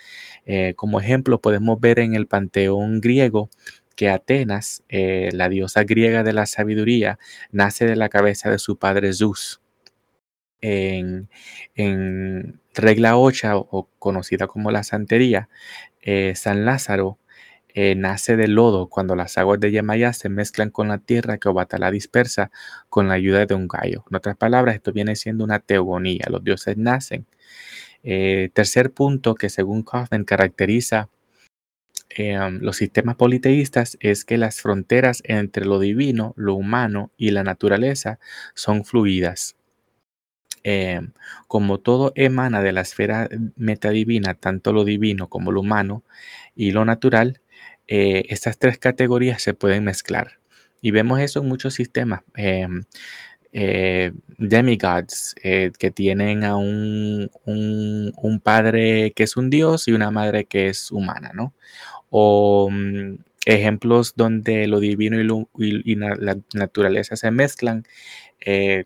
Eh, 0.46 0.75
como 0.76 1.00
ejemplo, 1.00 1.40
podemos 1.40 1.80
ver 1.80 1.99
en 1.99 2.14
el 2.14 2.26
panteón 2.26 3.00
griego 3.00 3.50
que 3.97 4.09
Atenas, 4.11 4.82
eh, 4.88 5.30
la 5.32 5.49
diosa 5.49 5.85
griega 5.85 6.23
de 6.23 6.32
la 6.32 6.47
sabiduría, 6.47 7.18
nace 7.52 7.87
de 7.87 7.97
la 7.97 8.09
cabeza 8.09 8.50
de 8.50 8.59
su 8.59 8.78
padre 8.78 9.12
Zeus. 9.12 9.61
En, 10.62 11.28
regla 12.75 13.16
8, 13.16 13.68
o 13.70 13.88
conocida 13.99 14.47
como 14.47 14.70
la 14.70 14.85
santería, 14.85 15.49
eh, 16.02 16.35
San 16.37 16.64
Lázaro 16.64 17.18
eh, 17.75 17.94
nace 17.94 18.37
del 18.37 18.54
lodo 18.54 18.88
cuando 18.88 19.16
las 19.16 19.38
aguas 19.38 19.61
de 19.61 19.70
Yamaya 19.73 20.12
se 20.12 20.28
mezclan 20.28 20.70
con 20.70 20.88
la 20.88 20.99
tierra 20.99 21.38
que 21.38 21.49
Obatala 21.49 21.90
dispersa 21.90 22.50
con 22.88 23.09
la 23.09 23.14
ayuda 23.14 23.47
de 23.47 23.54
un 23.54 23.68
gallo. 23.68 24.04
En 24.11 24.16
otras 24.16 24.37
palabras, 24.37 24.75
esto 24.76 24.92
viene 24.92 25.16
siendo 25.16 25.44
una 25.44 25.61
teogonía. 25.61 26.26
Los 26.30 26.44
dioses 26.44 26.76
nacen. 26.76 27.26
Tercer 28.02 28.92
punto 28.92 29.35
que 29.35 29.50
según 29.50 29.82
Kaufman 29.82 30.25
caracteriza 30.25 31.11
um, 32.19 32.59
los 32.61 32.76
sistemas 32.76 33.17
politeístas 33.17 33.97
es 34.00 34.25
que 34.25 34.38
las 34.38 34.61
fronteras 34.61 35.23
entre 35.25 35.64
lo 35.67 35.79
divino, 35.79 36.35
lo 36.37 36.55
humano 36.55 37.11
y 37.17 37.31
la 37.31 37.45
naturaleza 37.45 38.19
son 38.55 38.85
fluidas. 38.85 39.57
como 41.49 41.79
todo 41.79 42.12
emana 42.14 42.62
de 42.62 42.73
la 42.73 42.83
esfera 42.83 43.29
metadivina, 43.57 44.35
tanto 44.35 44.73
lo 44.73 44.85
divino 44.85 45.29
como 45.29 45.52
lo 45.52 45.61
humano 45.61 46.05
y 46.55 46.73
lo 46.73 46.85
natural, 46.85 47.40
eh, 47.88 48.25
estas 48.29 48.59
tres 48.59 48.79
categorías 48.79 49.43
se 49.43 49.55
pueden 49.55 49.85
mezclar. 49.85 50.38
Y 50.83 50.93
vemos 50.93 51.21
eso 51.21 51.40
en 51.40 51.49
muchos 51.49 51.75
sistemas. 51.75 52.23
Em, 52.35 52.85
eh, 53.52 54.12
demigods 54.38 55.35
eh, 55.42 55.73
que 55.78 55.90
tienen 55.90 56.45
a 56.45 56.57
un, 56.57 57.30
un, 57.45 58.40
padre 58.40 59.12
que 59.12 59.25
es 59.25 59.37
un 59.37 59.50
dios 59.50 59.88
y 59.88 59.92
una 59.92 60.11
madre 60.11 60.45
que 60.45 60.69
es 60.69 60.90
humana, 60.92 61.33
¿no? 61.35 61.54
O 62.11 62.69
mm, 62.71 63.16
ejemplos 63.47 64.14
donde 64.16 64.66
lo 64.66 64.80
divino 64.80 65.21
y, 65.59 65.95
la 65.97 66.38
naturaleza 66.54 67.16
se 67.16 67.30
mezclan 67.30 67.85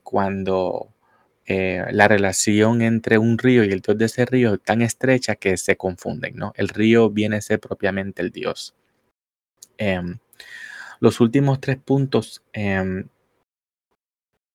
cuando 0.02 0.90
la 1.46 2.08
relación 2.08 2.82
entre 2.82 3.18
un 3.18 3.38
río 3.38 3.64
y 3.64 3.70
el 3.72 3.80
dios 3.80 3.98
de 3.98 4.06
ese 4.06 4.24
río 4.26 4.54
es 4.54 4.62
tan 4.62 4.82
estrecha 4.82 5.36
que 5.36 5.56
se 5.56 5.76
confunden, 5.76 6.36
¿no? 6.36 6.52
El 6.56 6.68
río 6.68 7.10
viene 7.10 7.36
a 7.36 7.40
ser 7.40 7.60
propiamente 7.60 8.22
el 8.22 8.30
dios. 8.30 8.74
Em, 9.78 10.18
los 11.00 11.20
últimos 11.20 11.60
tres 11.60 11.76
puntos 11.78 12.42
em, 12.52 13.08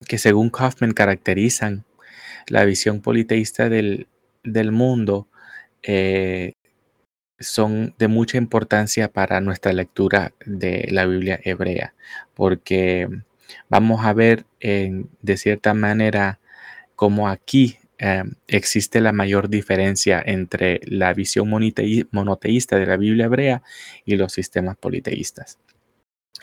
que 0.06 0.18
según 0.18 0.50
Kaufman 0.50 0.92
caracterizan 0.92 1.84
la 2.48 2.64
visión 2.64 3.00
politeísta 3.00 3.68
del, 3.68 4.06
mundo 4.72 5.28
eh, 5.82 6.54
son 7.38 7.94
de 7.98 8.08
mucha 8.08 8.38
importancia 8.38 9.08
para 9.12 9.40
nuestra 9.40 9.72
lectura 9.72 10.32
de 10.44 10.88
la 10.90 11.06
Biblia 11.06 11.40
hebrea, 11.42 11.94
porque 12.34 13.08
vamos 13.68 14.04
a 14.04 14.12
ver 14.12 14.46
de 14.60 15.36
cierta 15.36 15.74
manera 15.74 16.40
cómo 16.96 17.28
aquí 17.28 17.78
Em, 18.02 18.32
existe 18.48 18.98
la 19.02 19.12
mayor 19.12 19.50
diferencia 19.50 20.22
entre 20.24 20.80
la 20.84 21.12
visión 21.12 21.50
monoteísta 21.50 22.76
de 22.78 22.86
la 22.86 22.96
Biblia 22.96 23.26
hebrea 23.26 23.62
y 24.06 24.16
los 24.16 24.32
sistemas 24.32 24.78
politeístas. 24.78 25.58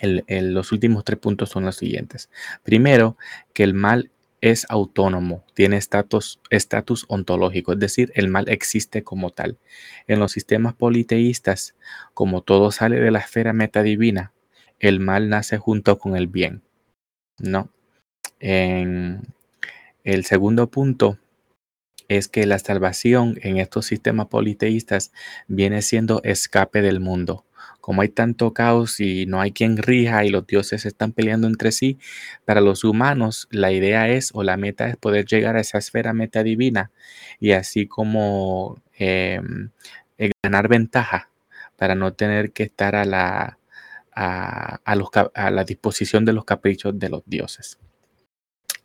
Los 0.01 0.71
últimos 0.71 1.03
tres 1.03 1.19
puntos 1.19 1.49
son 1.49 1.65
los 1.65 1.75
siguientes. 1.75 2.29
Primero, 2.63 3.17
que 3.53 3.63
el 3.63 3.73
mal 3.73 4.11
es 4.41 4.65
autónomo, 4.69 5.43
tiene 5.53 5.77
estatus 5.77 7.05
ontológico, 7.07 7.73
es 7.73 7.79
decir, 7.79 8.11
el 8.15 8.29
mal 8.29 8.47
existe 8.49 9.03
como 9.03 9.31
tal. 9.31 9.57
En 10.07 10.19
los 10.19 10.31
sistemas 10.31 10.75
politeístas, 10.75 11.75
como 12.13 12.41
todo 12.41 12.71
sale 12.71 12.99
de 12.99 13.11
la 13.11 13.19
esfera 13.19 13.53
metadivina, 13.53 14.33
el 14.79 14.99
mal 14.99 15.29
nace 15.29 15.57
junto 15.57 15.97
con 15.97 16.15
el 16.15 16.27
bien. 16.27 16.61
¿No? 17.39 17.69
En 18.39 19.21
el 20.03 20.25
segundo 20.25 20.69
punto 20.69 21.17
es 22.07 22.27
que 22.27 22.45
la 22.45 22.59
salvación 22.59 23.39
en 23.41 23.57
estos 23.57 23.85
sistemas 23.85 24.27
politeístas 24.27 25.11
viene 25.47 25.81
siendo 25.81 26.21
escape 26.23 26.81
del 26.81 26.99
mundo. 26.99 27.46
Como 27.88 28.01
hay 28.01 28.10
tanto 28.10 28.51
caos 28.51 29.00
y 29.00 29.27
no 29.27 29.39
hay 29.39 29.53
quien 29.53 29.77
rija 29.77 30.25
y 30.25 30.29
los 30.29 30.46
dioses 30.46 30.86
están 30.86 31.13
peleando 31.13 31.48
entre 31.48 31.72
sí, 31.72 31.98
para 32.44 32.60
los 32.60 32.84
humanos 32.84 33.48
la 33.50 33.72
idea 33.72 34.10
es 34.10 34.32
o 34.34 34.44
la 34.44 34.58
meta 34.58 34.89
es 34.89 34.98
poder 34.98 35.25
llegar 35.25 35.56
a 35.56 35.62
esa 35.62 35.77
esfera 35.77 36.12
meta 36.12 36.44
divina 36.44 36.91
y 37.39 37.51
así 37.53 37.88
como 37.88 38.82
em, 38.98 39.70
eh, 40.17 40.32
ganar 40.44 40.67
ventaja 40.67 41.29
para 41.77 41.96
no 41.96 42.12
tener 42.12 42.51
que 42.51 42.63
estar 42.63 42.94
a 42.94 43.06
la, 43.06 43.58
a, 44.13 44.82
a 44.84 45.51
la 45.51 45.63
disposición 45.63 46.25
de 46.25 46.34
los 46.34 46.44
caprichos 46.44 47.00
de 47.00 47.08
los 47.08 47.24
dioses. 47.25 47.79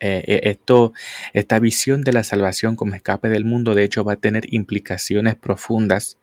Eh, 0.04 0.24
eh, 0.26 0.40
esto, 0.50 0.92
esta 1.32 1.60
visión 1.60 2.02
de 2.02 2.12
la 2.12 2.24
salvación 2.24 2.74
como 2.74 2.96
escape 2.96 3.28
del 3.28 3.44
mundo, 3.44 3.76
de 3.76 3.84
hecho, 3.84 4.02
va 4.02 4.14
a 4.14 4.16
tener 4.16 4.52
implicaciones 4.52 5.36
profundas 5.36 6.18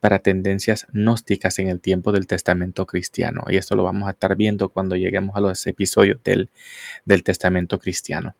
para 0.00 0.18
tendencias 0.18 0.88
gnósticas 0.92 1.60
en 1.60 1.68
el 1.68 1.80
tiempo 1.80 2.10
del 2.10 2.26
Testamento 2.26 2.86
cristiano. 2.86 3.44
Y 3.48 3.56
esto 3.56 3.76
lo 3.76 3.84
vamos 3.84 4.08
a 4.08 4.12
estar 4.12 4.34
viendo 4.34 4.68
cuando 4.70 4.96
lleguemos 4.96 5.36
a 5.36 5.40
los 5.40 5.64
episodios 5.68 6.20
del, 6.24 6.50
del 7.04 7.22
Testamento 7.22 7.78
cristiano. 7.78 8.34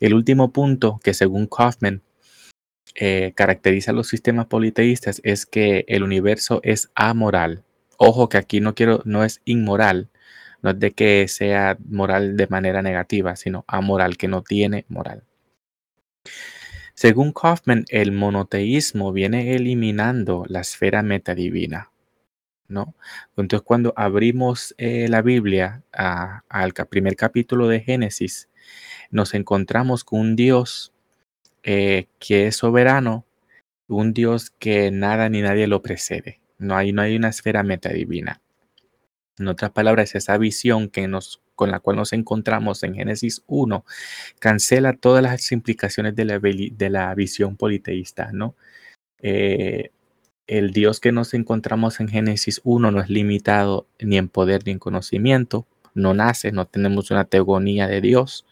El 0.00 0.12
último 0.12 0.52
punto 0.52 1.00
que 1.02 1.14
según 1.14 1.46
Kaufman 1.46 2.02
eh, 2.94 3.32
caracteriza 3.34 3.90
a 3.90 3.94
los 3.94 4.08
sistemas 4.08 4.46
politeístas 4.46 5.20
es 5.24 5.46
que 5.46 5.84
el 5.88 6.02
universo 6.02 6.60
es 6.62 6.90
amoral. 6.94 7.64
Ojo 7.98 8.28
que 8.28 8.38
aquí 8.38 8.60
no 8.60 8.74
quiero, 8.74 9.02
no 9.04 9.24
es 9.24 9.40
inmoral, 9.44 10.10
no 10.66 10.72
es 10.72 10.80
de 10.80 10.92
que 10.94 11.28
sea 11.28 11.78
moral 11.88 12.36
de 12.36 12.48
manera 12.48 12.82
negativa, 12.82 13.36
sino 13.36 13.64
amoral, 13.68 14.16
que 14.16 14.26
no 14.26 14.42
tiene 14.42 14.84
moral. 14.88 15.22
Según 16.92 17.32
Kaufman, 17.32 17.84
el 17.88 18.10
monoteísmo 18.10 19.12
viene 19.12 19.54
eliminando 19.54 20.44
la 20.48 20.62
esfera 20.62 21.04
metadivina. 21.04 21.92
¿no? 22.66 22.96
Entonces, 23.36 23.62
cuando 23.62 23.92
abrimos 23.96 24.74
eh, 24.76 25.06
la 25.08 25.22
Biblia 25.22 25.84
al 25.92 26.72
primer 26.90 27.14
capítulo 27.14 27.68
de 27.68 27.78
Génesis, 27.78 28.48
nos 29.12 29.34
encontramos 29.34 30.02
con 30.02 30.18
un 30.18 30.36
Dios 30.36 30.92
eh, 31.62 32.08
que 32.18 32.48
es 32.48 32.56
soberano, 32.56 33.24
un 33.86 34.12
Dios 34.12 34.50
que 34.50 34.90
nada 34.90 35.28
ni 35.28 35.42
nadie 35.42 35.68
lo 35.68 35.80
precede. 35.80 36.40
No 36.58 36.76
hay, 36.76 36.90
no 36.92 37.02
hay 37.02 37.14
una 37.14 37.28
esfera 37.28 37.62
metadivina. 37.62 38.40
En 39.38 39.48
otras 39.48 39.70
palabras, 39.70 40.14
esa 40.14 40.38
visión 40.38 40.88
que 40.88 41.08
nos, 41.08 41.42
con 41.54 41.70
la 41.70 41.80
cual 41.80 41.96
nos 41.96 42.12
encontramos 42.12 42.82
en 42.82 42.94
Génesis 42.94 43.42
1 43.46 43.84
cancela 44.38 44.94
todas 44.94 45.22
las 45.22 45.52
implicaciones 45.52 46.14
de 46.16 46.24
la, 46.90 47.14
visión 47.14 47.56
politeísta, 47.56 48.30
¿no? 48.32 48.54
Eh, 49.20 49.90
el 50.46 50.72
Dios 50.72 51.00
que 51.00 51.12
nos 51.12 51.34
encontramos 51.34 52.00
en 52.00 52.08
Génesis 52.08 52.60
1 52.64 52.90
no 52.90 53.00
es 53.00 53.10
limitado 53.10 53.88
ni 53.98 54.16
en 54.16 54.28
poder 54.28 54.62
ni 54.64 54.72
en 54.72 54.78
conocimiento, 54.78 55.66
no 55.96 56.14
nace, 56.14 56.52
no 56.52 56.66
tenemos 56.66 57.10
una 57.10 57.24
teogonía 57.24 57.88
de 57.88 58.00
Dios. 58.00 58.46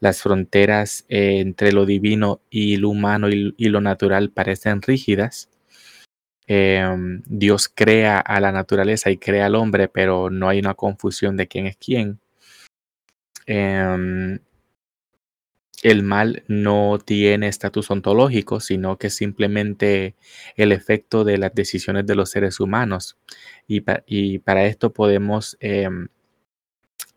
Las 0.00 0.22
fronteras 0.22 1.06
eh, 1.08 1.40
entre 1.40 1.72
lo 1.72 1.86
divino 1.86 2.40
y 2.50 2.76
lo 2.76 2.90
humano 2.90 3.28
y, 3.30 3.52
lo 3.68 3.80
natural 3.80 4.30
parecen 4.30 4.82
rígidas. 4.82 5.48
Em, 6.46 7.22
Dios 7.26 7.68
crea 7.74 8.18
a 8.20 8.40
la 8.40 8.52
naturaleza 8.52 9.10
y 9.10 9.16
crea 9.16 9.46
al 9.46 9.54
hombre, 9.54 9.88
pero 9.88 10.30
no 10.30 10.48
hay 10.48 10.58
una 10.58 10.74
confusión 10.74 11.36
de 11.36 11.48
quién 11.48 11.66
es 11.66 11.76
quién. 11.76 12.20
Em, 13.46 14.38
el 15.82 16.02
mal 16.02 16.44
no 16.48 16.98
tiene 16.98 17.48
estatus 17.48 17.90
ontológico, 17.90 18.60
sino 18.60 18.96
que 18.98 19.08
es 19.08 19.16
simplemente 19.16 20.14
el 20.56 20.72
efecto 20.72 21.24
de 21.24 21.38
las 21.38 21.54
decisiones 21.54 22.06
de 22.06 22.14
los 22.14 22.30
seres 22.30 22.58
humanos. 22.60 23.18
Y, 23.66 23.80
para 24.40 24.66
esto 24.66 24.92
podemos 24.92 25.56
em, 25.60 26.08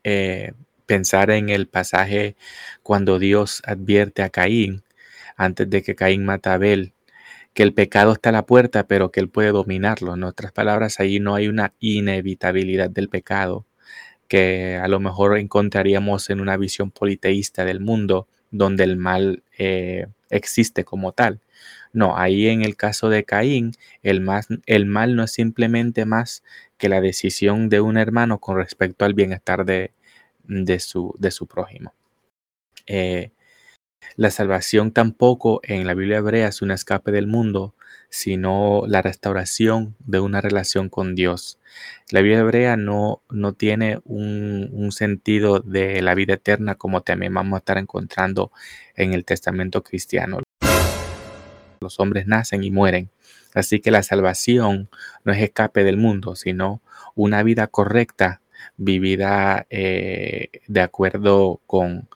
eh, 0.04 0.54
pensar 0.86 1.32
en 1.32 1.50
el 1.50 1.68
pasaje 1.68 2.36
cuando 2.84 3.20
Dios 3.20 3.62
advierte 3.66 4.24
a 4.24 4.30
Caín, 4.30 4.84
antes 5.38 5.70
de 5.70 5.84
que 5.84 5.96
Caín 5.96 6.26
mata 6.26 6.52
a 6.52 6.56
Abel, 6.56 6.94
que 7.58 7.64
el 7.64 7.74
pecado 7.74 8.12
está 8.12 8.30
a 8.30 8.34
la 8.34 8.46
puerta, 8.46 8.86
pero 8.86 9.12
que 9.12 9.20
él 9.20 9.30
puede 9.30 9.50
dominarlo. 9.50 10.14
En 10.14 10.24
otras 10.24 10.52
palabras, 10.52 11.00
ahí 11.00 11.20
no 11.20 11.34
hay 11.34 11.48
una 11.48 11.74
inevitabilidad 11.80 12.92
del 12.92 13.10
pecado 13.10 13.66
que 14.28 14.76
a 14.76 14.88
lo 14.88 15.00
mejor 15.00 15.40
encontraríamos 15.40 16.30
en 16.30 16.40
una 16.40 16.56
visión 16.56 16.92
politeísta 16.92 17.66
del 17.66 17.80
mundo, 17.80 18.28
donde 18.52 18.84
el 18.84 18.96
mal 18.96 19.44
eh, 19.58 20.06
existe 20.30 20.84
como 20.84 21.14
tal. 21.14 21.42
No, 21.94 22.16
ahí 22.16 22.48
en 22.48 22.62
el 22.62 22.76
caso 22.76 23.10
de 23.10 23.24
Caín, 23.24 23.72
el, 24.04 24.22
mal 24.22 25.16
no 25.16 25.24
es 25.24 25.32
simplemente 25.32 26.06
más 26.06 26.44
que 26.78 26.90
la 26.90 27.02
decisión 27.02 27.70
de 27.70 27.82
un 27.82 27.98
hermano 27.98 28.40
con 28.40 28.58
respecto 28.58 29.04
al 29.04 29.16
bienestar 29.16 29.66
de, 29.66 29.94
de, 30.44 30.80
su, 30.80 31.16
de 31.18 31.32
su, 31.32 31.48
prójimo. 31.48 31.96
Eh, 32.86 33.32
la 34.16 34.32
salvación 34.32 34.92
tampoco 34.92 35.60
en 35.64 35.86
la 35.86 35.94
Biblia 35.94 36.18
hebrea 36.18 36.48
es 36.48 36.62
un 36.62 36.72
escape 36.72 37.12
del 37.12 37.28
mundo, 37.28 37.76
sino 38.10 38.84
la 38.88 39.02
restauración 39.02 39.96
de 40.00 40.20
una 40.20 40.42
relación 40.42 40.90
con 40.90 41.16
Dios. 41.16 41.60
La 42.10 42.22
vida 42.22 42.40
hebrea 42.40 42.78
no, 42.78 43.22
no 43.30 43.54
tiene 43.54 44.00
un, 44.06 44.92
sentido 44.92 45.60
de 45.60 46.02
la 46.02 46.16
vida 46.16 46.36
eterna 46.36 46.76
como 46.76 47.02
también 47.02 47.34
vamos 47.34 47.58
a 47.58 47.60
estar 47.60 47.78
encontrando 47.78 48.52
en 48.96 49.14
el 49.14 49.26
Testamento 49.26 49.84
cristiano. 49.84 50.40
Los 51.82 52.00
hombres 52.00 52.26
nacen 52.26 52.64
y 52.64 52.72
mueren. 52.72 53.12
Así 53.54 53.80
que 53.80 53.92
la 53.92 54.04
salvación 54.04 54.90
no 55.24 55.34
es 55.34 55.42
escape 55.42 55.84
del 55.84 55.98
mundo, 55.98 56.36
sino 56.36 56.82
una 57.16 57.44
vida 57.44 57.68
correcta, 57.68 58.42
vivida 58.78 59.68
eh, 59.70 60.50
de 60.68 60.82
acuerdo 60.82 61.62
con, 61.68 62.08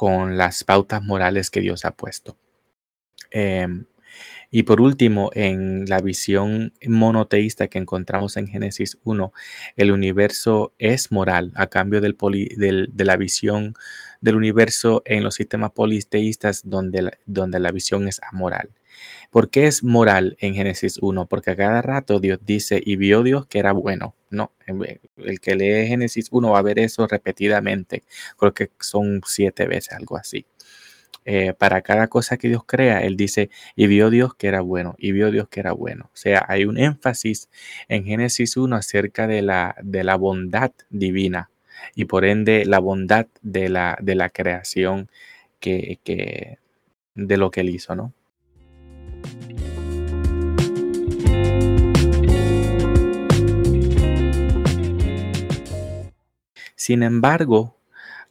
con, 0.00 0.38
las 0.38 0.64
pautas 0.64 1.02
morales 1.02 1.50
que 1.50 1.60
Dios 1.60 1.84
ha 1.84 1.90
puesto. 1.90 2.38
Em, 3.30 3.84
y 4.50 4.62
por 4.62 4.80
último, 4.80 5.30
en 5.34 5.84
la 5.90 6.00
visión 6.00 6.72
monoteísta 6.86 7.68
que 7.68 7.76
encontramos 7.76 8.38
en 8.38 8.48
Génesis 8.48 8.98
1, 9.04 9.30
el 9.76 9.92
universo 9.92 10.72
es 10.78 11.12
moral 11.12 11.52
a 11.54 11.66
cambio 11.66 12.00
del 12.00 12.16
de 12.16 13.04
la 13.04 13.16
visión 13.18 13.74
del 14.20 14.36
universo 14.36 15.02
en 15.04 15.24
los 15.24 15.34
sistemas 15.34 15.72
politeístas 15.72 16.62
donde 16.64 17.02
la, 17.02 17.12
donde 17.26 17.60
la 17.60 17.72
visión 17.72 18.08
es 18.08 18.20
amoral. 18.30 18.70
¿Por 19.30 19.50
qué 19.50 19.66
es 19.66 19.84
moral 19.84 20.36
en 20.40 20.54
Génesis 20.54 20.98
1? 21.00 21.26
Porque 21.26 21.52
a 21.52 21.56
cada 21.56 21.82
rato 21.82 22.20
Dios 22.20 22.40
dice, 22.44 22.80
y 22.84 22.96
vio 22.96 23.22
Dios 23.22 23.46
que 23.46 23.58
era 23.58 23.72
bueno. 23.72 24.14
No, 24.30 24.52
el 24.66 25.40
que 25.40 25.56
lee 25.56 25.86
Génesis 25.88 26.28
1 26.30 26.50
va 26.50 26.58
a 26.58 26.62
ver 26.62 26.78
eso 26.78 27.06
repetidamente. 27.06 28.02
Creo 28.36 28.54
que 28.54 28.70
son 28.80 29.20
siete 29.24 29.66
veces, 29.66 29.92
algo 29.92 30.16
así. 30.16 30.46
Eh, 31.24 31.52
para 31.52 31.82
cada 31.82 32.08
cosa 32.08 32.38
que 32.38 32.48
Dios 32.48 32.64
crea, 32.66 33.02
Él 33.02 33.16
dice, 33.16 33.50
y 33.76 33.86
vio 33.86 34.10
Dios 34.10 34.34
que 34.34 34.48
era 34.48 34.62
bueno, 34.62 34.94
y 34.98 35.12
vio 35.12 35.30
Dios 35.30 35.48
que 35.48 35.60
era 35.60 35.72
bueno. 35.72 36.06
O 36.12 36.16
sea, 36.16 36.44
hay 36.48 36.64
un 36.64 36.78
énfasis 36.78 37.50
en 37.88 38.04
Génesis 38.04 38.56
1 38.56 38.74
acerca 38.74 39.26
de 39.26 39.42
la, 39.42 39.76
de 39.82 40.02
la 40.04 40.16
bondad 40.16 40.72
divina 40.88 41.50
y 41.94 42.06
por 42.06 42.24
ende 42.24 42.64
la 42.64 42.78
bondad 42.78 43.26
de 43.42 43.68
la, 43.68 43.98
de 44.00 44.14
la 44.14 44.30
creación 44.30 45.08
que, 45.58 45.98
que, 46.04 46.58
de 47.14 47.36
lo 47.36 47.50
que 47.50 47.60
Él 47.60 47.70
hizo, 47.70 47.94
¿no? 47.94 48.12
Sin 56.76 57.02
embargo, 57.02 57.76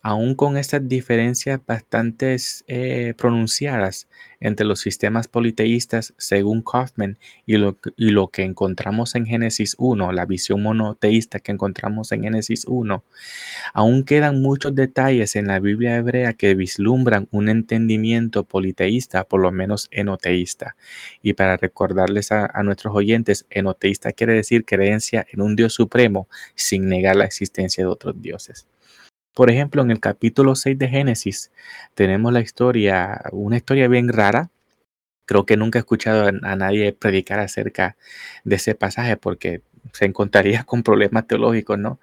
aún 0.01 0.35
con 0.35 0.57
estas 0.57 0.87
diferencias 0.87 1.59
bastante 1.65 2.37
eh, 2.67 3.13
pronunciadas 3.17 4.07
entre 4.39 4.65
los 4.65 4.79
sistemas 4.79 5.27
politeístas 5.27 6.13
según 6.17 6.61
Kaufman 6.61 7.17
y 7.45 7.57
lo, 7.57 7.77
y 7.97 8.11
lo, 8.11 8.29
que 8.29 8.43
encontramos 8.43 9.15
en 9.15 9.25
Génesis 9.25 9.75
1, 9.77 10.11
la 10.13 10.25
visión 10.25 10.63
monoteísta 10.63 11.39
que 11.39 11.51
encontramos 11.51 12.11
en 12.13 12.23
Génesis 12.23 12.65
1, 12.65 13.03
aún 13.73 14.03
quedan 14.03 14.41
muchos 14.41 14.73
detalles 14.75 15.35
en 15.35 15.47
la 15.47 15.59
Biblia 15.59 15.97
hebrea 15.97 16.33
que 16.33 16.55
vislumbran 16.55 17.27
un 17.31 17.49
entendimiento 17.49 18.45
politeísta, 18.45 19.25
por 19.25 19.41
lo 19.41 19.51
menos 19.51 19.89
enoteísta. 19.91 20.75
Y 21.21 21.33
para 21.33 21.57
recordarles 21.57 22.31
a, 22.31 22.45
a 22.45 22.63
nuestros 22.63 22.95
oyentes, 22.95 23.45
enoteísta 23.49 24.13
quiere 24.13 24.33
decir 24.33 24.63
creencia 24.65 25.25
en 25.31 25.41
un 25.41 25.55
Dios 25.55 25.73
supremo 25.73 26.29
sin 26.55 26.87
negar 26.87 27.15
la 27.17 27.25
existencia 27.25 27.83
de 27.83 27.89
otros 27.89 28.21
dioses. 28.21 28.67
Por 29.33 29.49
ejemplo, 29.49 29.81
en 29.81 29.91
el 29.91 29.99
capítulo 29.99 30.55
6 30.55 30.77
de 30.77 30.87
Génesis 30.87 31.51
tenemos 31.93 32.33
la 32.33 32.41
historia, 32.41 33.21
una 33.31 33.57
historia 33.57 33.87
bien 33.87 34.09
rara. 34.09 34.51
Creo 35.25 35.45
que 35.45 35.57
nunca 35.57 35.79
he 35.79 35.81
escuchado 35.81 36.27
a, 36.27 36.55
nadie 36.55 36.93
predicar 36.93 37.39
acerca 37.39 37.95
de 38.43 38.55
ese 38.57 38.75
pasaje 38.75 39.17
porque 39.17 39.61
se 39.93 40.05
encontraría 40.05 40.63
con 40.65 40.83
problemas 40.83 41.27
teológicos, 41.27 41.77
¿no? 41.79 41.99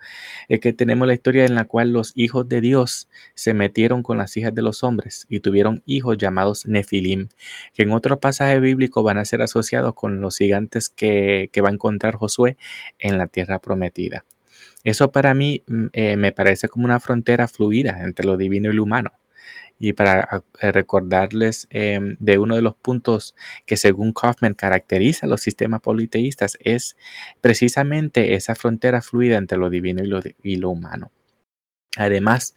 Es 0.49 0.61
que 0.61 0.73
tenemos 0.73 1.07
la 1.09 1.15
historia 1.15 1.45
en 1.45 1.55
la 1.57 1.65
cual 1.65 1.93
los 1.93 2.13
hijos 2.17 2.49
de 2.49 2.61
Dios 2.61 3.09
se 3.35 3.55
metieron 3.55 4.03
con 4.03 4.19
las 4.19 4.37
hijas 4.37 4.55
de 4.55 4.63
los 4.63 4.85
hombres 4.85 5.27
y 5.29 5.41
tuvieron 5.41 5.83
hijos 5.87 6.19
llamados 6.19 6.67
Nefilim, 6.67 7.29
que 7.75 7.83
en 7.83 7.93
otro 7.93 8.21
pasaje 8.21 8.61
bíblico 8.61 9.03
van 9.03 9.19
a 9.19 9.25
ser 9.25 9.43
asociados 9.43 9.95
con 9.95 10.21
los 10.21 10.39
gigantes 10.39 10.89
que, 10.89 11.51
que 11.53 11.61
va 11.61 11.71
a 11.71 11.73
encontrar 11.73 12.15
Josué 12.15 12.57
en 12.99 13.19
la 13.19 13.27
tierra 13.27 13.59
prometida. 13.59 14.25
Eso 14.87 15.11
para 15.11 15.35
mí 15.35 15.65
mm, 15.67 15.87
eh, 15.95 16.17
me 16.17 16.31
parece 16.33 16.69
como 16.69 16.85
una 16.85 17.01
frontera 17.01 17.49
fluida 17.49 18.05
entre 18.05 18.25
lo 18.25 18.37
divino 18.37 18.71
y 18.71 18.75
lo 18.75 18.85
humano. 18.85 19.11
Y 19.81 19.95
para 19.95 20.21
ah, 20.31 20.45
eh, 20.61 20.73
recordarles 20.73 21.67
em, 21.71 22.17
de 22.21 22.39
uno 22.39 22.57
de 22.57 22.63
los 22.63 22.77
puntos 22.77 23.35
que 23.67 23.77
según 23.77 24.13
Kaufman 24.13 24.55
caracteriza 24.55 25.27
a 25.27 25.29
los 25.29 25.43
sistemas 25.43 25.81
politeístas 25.81 26.57
es 26.61 26.97
precisamente 27.41 28.35
esa 28.35 28.55
frontera 28.55 29.03
fluida 29.03 29.39
entre 29.39 29.59
lo 29.59 29.71
divino 29.71 30.03
y 30.43 30.57
lo, 30.57 30.71
humano. 30.71 31.11
Además, 31.97 32.55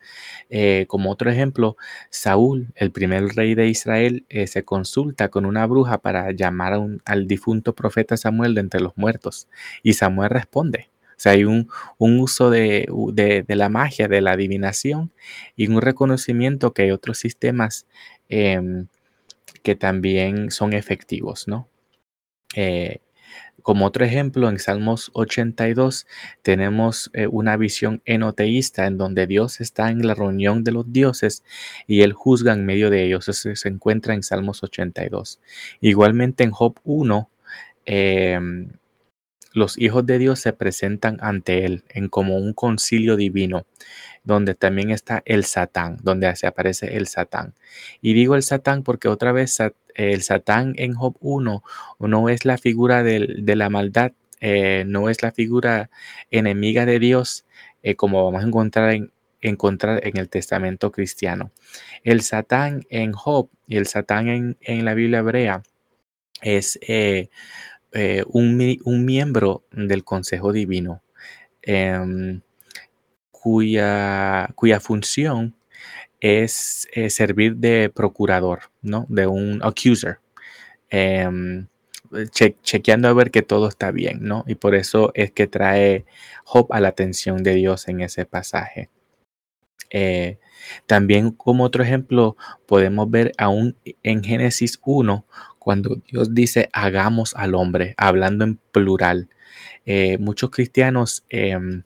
eh, 0.49 0.85
como 0.87 1.11
otro 1.11 1.31
ejemplo, 1.31 1.77
Saúl, 2.11 2.67
el 2.75 2.91
primer 2.91 3.23
rey 3.35 3.55
de 3.55 3.69
Israel, 3.69 4.25
se 4.47 4.63
consulta 4.65 5.29
con 5.29 5.45
una 5.45 5.65
bruja 5.65 5.99
para 5.99 6.31
llamar 6.31 6.79
al 7.05 7.27
difunto 7.27 7.73
profeta 7.75 8.17
Samuel 8.17 8.55
de 8.55 8.61
entre 8.61 8.81
los 8.81 8.97
muertos. 8.97 9.47
Y 9.83 9.93
Samuel 9.93 10.29
responde. 10.29 10.89
Sea, 11.19 11.33
hay 11.33 11.43
un, 11.45 11.69
uso 11.99 12.49
de, 12.49 12.87
la 13.49 13.69
magia, 13.69 14.07
de 14.07 14.21
la 14.21 14.31
adivinación 14.31 15.11
y 15.57 15.67
un 15.67 15.81
reconocimiento 15.81 16.73
que 16.73 16.83
hay 16.83 16.91
otros 16.91 17.19
sistemas 17.19 17.85
em, 18.29 18.87
que 19.63 19.75
también 19.75 20.51
son 20.51 20.73
efectivos, 20.73 21.47
¿no? 21.47 21.67
Eh, 22.55 22.99
Como 23.63 23.85
otro 23.85 24.05
ejemplo, 24.05 24.49
en 24.49 24.59
Salmos 24.59 25.11
82 25.13 26.07
tenemos 26.43 27.11
eh, 27.13 27.27
una 27.27 27.57
visión 27.57 28.01
enoteísta 28.05 28.87
en 28.87 28.97
donde 28.97 29.27
Dios 29.27 29.61
está 29.61 29.91
en 29.91 30.07
la 30.07 30.15
reunión 30.15 30.63
de 30.63 30.71
los 30.73 30.91
dioses 30.93 31.43
y 31.87 32.01
Él 32.03 32.13
juzga 32.13 32.53
en 32.53 32.65
medio 32.65 32.89
de 32.89 33.05
ellos. 33.05 33.29
Eso 33.29 33.55
se 33.55 33.69
encuentra 33.69 34.13
en 34.15 34.23
Salmos 34.23 34.63
82. 34.63 35.39
Igualmente 35.81 36.43
en 36.45 36.51
Job 36.51 36.79
1, 36.85 37.29
em, 37.85 38.71
los 39.51 39.77
hijos 39.77 40.05
de 40.05 40.19
Dios 40.19 40.39
se 40.39 40.53
presentan 40.53 41.17
ante 41.21 41.65
Él 41.65 41.83
en 41.89 42.09
como 42.09 42.37
un 42.37 42.53
concilio 42.53 43.15
divino 43.15 43.65
donde 44.23 44.53
también 44.53 44.91
está 44.91 45.23
el 45.25 45.43
Satán, 45.45 45.97
donde 46.03 46.35
se 46.35 46.45
aparece 46.45 46.97
el 46.97 47.07
Satán. 47.07 47.55
Y 48.01 48.13
digo 48.13 48.35
el 48.35 48.43
Satán 48.43 48.83
porque 48.83 49.07
otra 49.07 49.31
vez 49.31 49.57
el 49.95 50.21
Satán 50.21 50.73
en 50.77 50.93
Job 50.93 51.15
1 51.19 51.63
no 51.99 52.29
es 52.29 52.45
la 52.45 52.57
figura 52.57 53.03
de 53.03 53.55
la 53.55 53.69
maldad, 53.69 54.11
eh, 54.41 54.83
no 54.87 55.09
es 55.09 55.21
la 55.21 55.31
figura 55.31 55.89
enemiga 56.31 56.85
de 56.85 56.99
Dios, 56.99 57.45
eh, 57.83 57.95
como 57.95 58.23
vamos 58.23 58.43
a 58.43 58.47
encontrar 58.47 58.91
en, 58.91 59.11
encontrar 59.41 60.05
en 60.05 60.17
el 60.17 60.29
Testamento 60.29 60.91
cristiano. 60.91 61.51
El 62.03 62.21
Satán 62.21 62.85
en 62.89 63.13
Job 63.13 63.49
y 63.67 63.77
el 63.77 63.87
Satán 63.87 64.57
en, 64.61 64.85
la 64.85 64.93
Biblia 64.93 65.19
hebrea 65.19 65.63
es 66.41 66.79
eh, 66.81 67.29
un, 68.27 68.77
un, 68.83 69.05
miembro 69.05 69.63
del 69.71 70.03
Consejo 70.03 70.51
Divino. 70.51 71.01
Em, 71.61 72.41
cuya, 73.39 74.79
función 74.81 75.55
es 76.19 76.87
eh, 76.93 77.09
servir 77.09 77.55
de 77.55 77.89
procurador, 77.89 78.71
¿no? 78.81 79.05
De 79.09 79.27
un 79.27 79.61
accuser. 79.63 80.19
Em, 80.89 81.67
chequeando 82.31 83.07
a 83.07 83.13
ver 83.13 83.31
que 83.31 83.41
todo 83.43 83.67
está 83.67 83.91
bien, 83.91 84.19
¿no? 84.21 84.43
Y 84.47 84.55
por 84.55 84.75
eso 84.75 85.11
es 85.13 85.31
que 85.31 85.47
trae 85.47 86.05
Job 86.43 86.67
a 86.71 86.79
la 86.79 86.89
atención 86.89 87.43
de 87.43 87.53
Dios 87.55 87.87
en 87.87 88.01
ese 88.01 88.25
pasaje. 88.25 88.89
Eh, 89.91 90.39
también 90.85 91.31
como 91.31 91.63
otro 91.63 91.83
ejemplo 91.83 92.37
podemos 92.67 93.09
ver 93.09 93.31
aún 93.37 93.75
en 94.03 94.23
Génesis 94.23 94.79
1, 94.83 95.25
cuando 95.59 96.01
Dios 96.09 96.33
dice 96.33 96.69
hagamos 96.73 97.35
al 97.35 97.53
hombre, 97.53 97.93
hablando 97.97 98.45
en 98.45 98.57
plural. 98.71 99.29
Eh, 99.85 100.17
muchos 100.17 100.49
cristianos 100.49 101.23
em, 101.29 101.83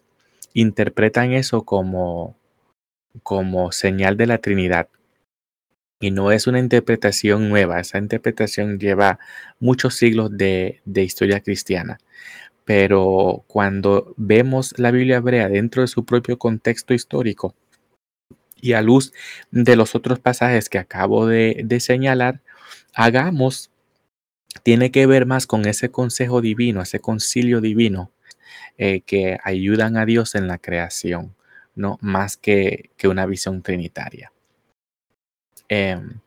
interpretan 0.54 1.34
eso 1.34 1.64
como, 1.64 2.38
como 3.24 3.72
señal 3.72 4.18
de 4.18 4.28
la 4.28 4.38
Trinidad. 4.38 4.90
Y 6.00 6.12
no 6.12 6.32
es 6.32 6.48
una 6.48 6.60
interpretación 6.60 7.50
nueva, 7.50 7.80
esa 7.80 7.98
interpretación 7.98 8.78
lleva 8.78 9.20
muchos 9.60 9.96
siglos 9.96 10.38
de, 10.38 10.82
de 10.86 11.04
historia 11.04 11.40
cristiana. 11.40 11.98
Pero 12.66 13.44
cuando 13.48 14.14
vemos 14.18 14.78
la 14.78 14.92
Biblia 14.92 15.18
hebrea 15.18 15.50
dentro 15.50 15.82
de 15.82 15.88
su 15.88 16.06
propio 16.06 16.38
contexto 16.38 16.94
histórico 16.94 17.56
y 18.62 18.74
a 18.74 18.82
luz 18.82 19.14
de 19.52 19.76
los 19.76 19.96
otros 19.96 20.20
pasajes 20.20 20.70
que 20.70 20.78
acabo 20.78 21.28
de, 21.28 21.62
de 21.66 21.80
señalar, 21.80 22.42
hagamos, 22.94 23.72
tiene 24.64 24.92
que 24.92 25.06
ver 25.08 25.26
más 25.26 25.48
con 25.48 25.66
ese 25.66 25.90
consejo 25.90 26.42
divino, 26.42 26.82
ese 26.82 27.00
concilio 27.00 27.62
divino 27.62 28.12
eh, 28.78 29.02
que 29.02 29.40
ayudan 29.44 29.98
a 29.98 30.06
Dios 30.06 30.36
en 30.36 30.48
la 30.48 30.58
creación, 30.58 31.36
¿no? 31.76 31.98
Más 32.02 32.38
que, 32.38 32.92
una 33.04 33.26
visión 33.26 33.62
trinitaria. 33.62 34.32
Em, 35.68 36.20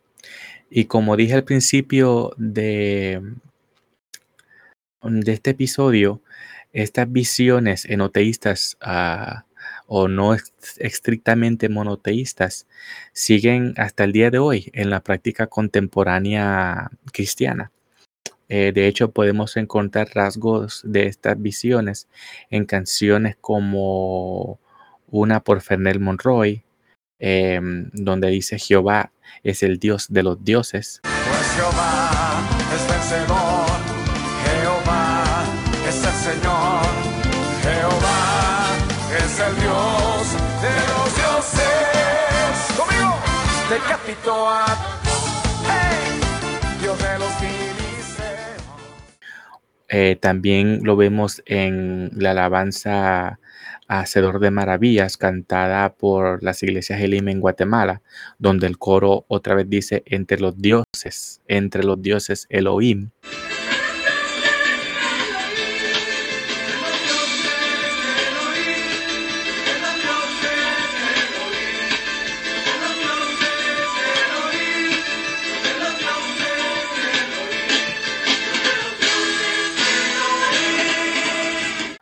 y 0.71 0.87
como 0.87 1.17
dije 1.17 1.35
al 1.35 1.45
principio 1.45 2.33
de, 2.37 3.23
de 5.03 5.33
este 5.33 5.51
episodio, 5.51 6.21
estas 6.73 7.11
visiones 7.11 7.87
enoteístas 7.87 8.77
ah, 8.83 9.46
o 9.87 10.09
no 10.09 10.37
estrictamente 10.79 11.69
monoteístas 11.69 12.67
siguen 13.13 13.75
hasta 13.77 14.05
el 14.05 14.13
día 14.13 14.31
de 14.31 14.39
hoy 14.39 14.71
en 14.75 14.91
la 14.91 15.01
práctica 15.01 15.47
contemporánea 15.47 16.91
cristiana. 17.13 17.73
Eh, 18.49 18.73
de 18.73 18.87
hecho, 18.87 19.11
podemos 19.11 19.57
encontrar 19.57 20.09
rasgos 20.15 20.83
de 20.85 21.07
estas 21.07 21.41
visiones 21.41 22.09
en 22.51 22.65
canciones 22.65 23.37
como 23.41 24.61
una 25.09 25.41
por 25.41 25.61
Fernel 25.63 26.01
Monroy, 26.01 26.65
em, 27.19 27.91
donde 27.93 28.29
dice 28.29 28.59
Jehová 28.59 29.13
es 29.43 29.63
el 29.63 29.79
Dios 29.79 30.07
de 30.11 30.23
los 30.23 30.45
dioses. 30.45 31.01
Pues 31.03 31.51
Jehová 31.57 32.11
es 32.75 32.83
Jehová 34.45 35.45
es 35.89 36.05
el 36.05 36.13
Señor, 36.13 36.56
el 39.49 39.57
Dios 39.61 40.33
de 40.63 40.75
los 40.93 41.17
dioses. 41.17 42.77
Conmigo, 42.77 43.15
decapitó 43.71 44.49
a 44.49 44.67
Eh, 49.89 50.17
también 50.21 50.81
lo 50.83 50.97
vemos 50.97 51.43
en 51.47 52.11
la 52.13 52.33
alabanza 52.33 53.39
Hacedor 53.87 54.41
de 54.41 54.51
Maravillas, 54.51 55.17
cantada 55.17 55.95
por 55.95 56.43
las 56.43 56.63
iglesias 56.65 57.01
Elim 57.01 57.29
en 57.29 57.41
Guatemala, 57.41 58.03
donde 58.39 58.67
el 58.67 58.79
coro 58.79 59.27
otra 59.29 59.55
vez 59.55 59.71
dice, 59.71 60.03
entre 60.07 60.41
los 60.41 60.61
dioses, 60.61 61.41
entre 61.47 61.85
los 61.85 62.03
dioses 62.03 62.47
Elohim. 62.51 63.11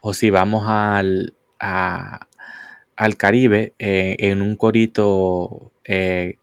O 0.07 0.13
si 0.13 0.29
vamos 0.29 0.65
al, 0.67 1.33
al 1.59 3.17
Caribe 3.17 3.73
eh, 3.79 4.17
en 4.19 4.43
un 4.43 4.55
corito 4.55 5.73
eh, 5.83 6.37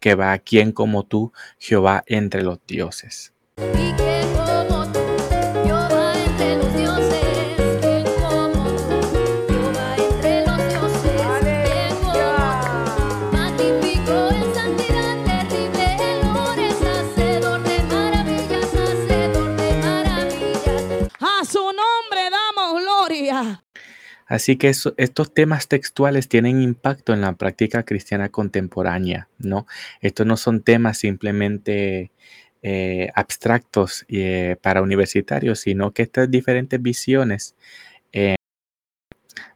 que 0.00 0.16
va, 0.16 0.36
¿quién 0.40 0.72
como 0.72 1.04
tú, 1.04 1.32
Jehová 1.60 2.02
entre 2.08 2.42
los 2.42 2.58
dioses? 2.66 3.32
Así 24.32 24.56
que 24.56 24.68
estos 24.70 25.34
temas 25.34 25.68
textuales 25.68 26.26
tienen 26.26 26.62
impacto 26.62 27.12
en 27.12 27.20
la 27.20 27.34
práctica 27.34 27.82
cristiana 27.82 28.30
contemporánea, 28.30 29.28
¿no? 29.36 29.66
Estos 30.00 30.26
no 30.26 30.38
son 30.38 30.62
temas 30.62 30.96
simplemente 30.96 32.12
eh, 32.62 33.10
abstractos 33.14 34.06
eh, 34.08 34.56
para 34.62 34.80
universitarios, 34.80 35.60
sino 35.60 35.90
que 35.90 36.04
estas 36.04 36.30
diferentes 36.30 36.80
visiones 36.80 37.56
eh, 38.14 38.36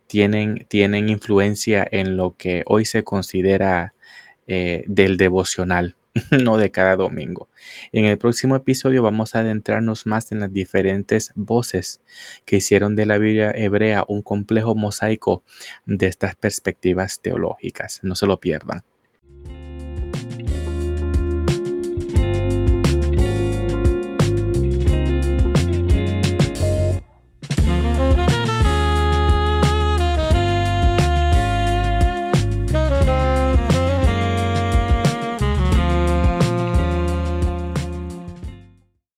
tienen, 0.06 0.66
tienen 0.68 1.08
influencia 1.08 1.88
en 1.90 2.18
lo 2.18 2.36
que 2.36 2.62
hoy 2.66 2.84
se 2.84 3.02
considera 3.02 3.94
del 4.46 5.16
devocional, 5.16 5.96
no 6.42 6.56
de 6.56 6.70
cada 6.70 6.96
domingo. 6.96 7.48
En 7.92 8.04
el 8.04 8.18
próximo 8.18 8.56
episodio 8.56 9.02
vamos 9.02 9.34
a 9.34 9.40
adentrarnos 9.40 10.06
más 10.06 10.32
en 10.32 10.40
las 10.40 10.52
diferentes 10.52 11.32
voces 11.34 12.00
que 12.44 12.56
hicieron 12.56 12.96
de 12.96 13.06
la 13.06 13.18
Biblia 13.18 13.52
hebrea 13.54 14.04
un 14.08 14.22
complejo 14.22 14.74
mosaico 14.74 15.42
de 15.84 16.06
estas 16.06 16.34
perspectivas 16.36 17.20
teológicas. 17.20 18.00
No 18.02 18.14
se 18.14 18.26
lo 18.26 18.40
pierdan. 18.40 18.82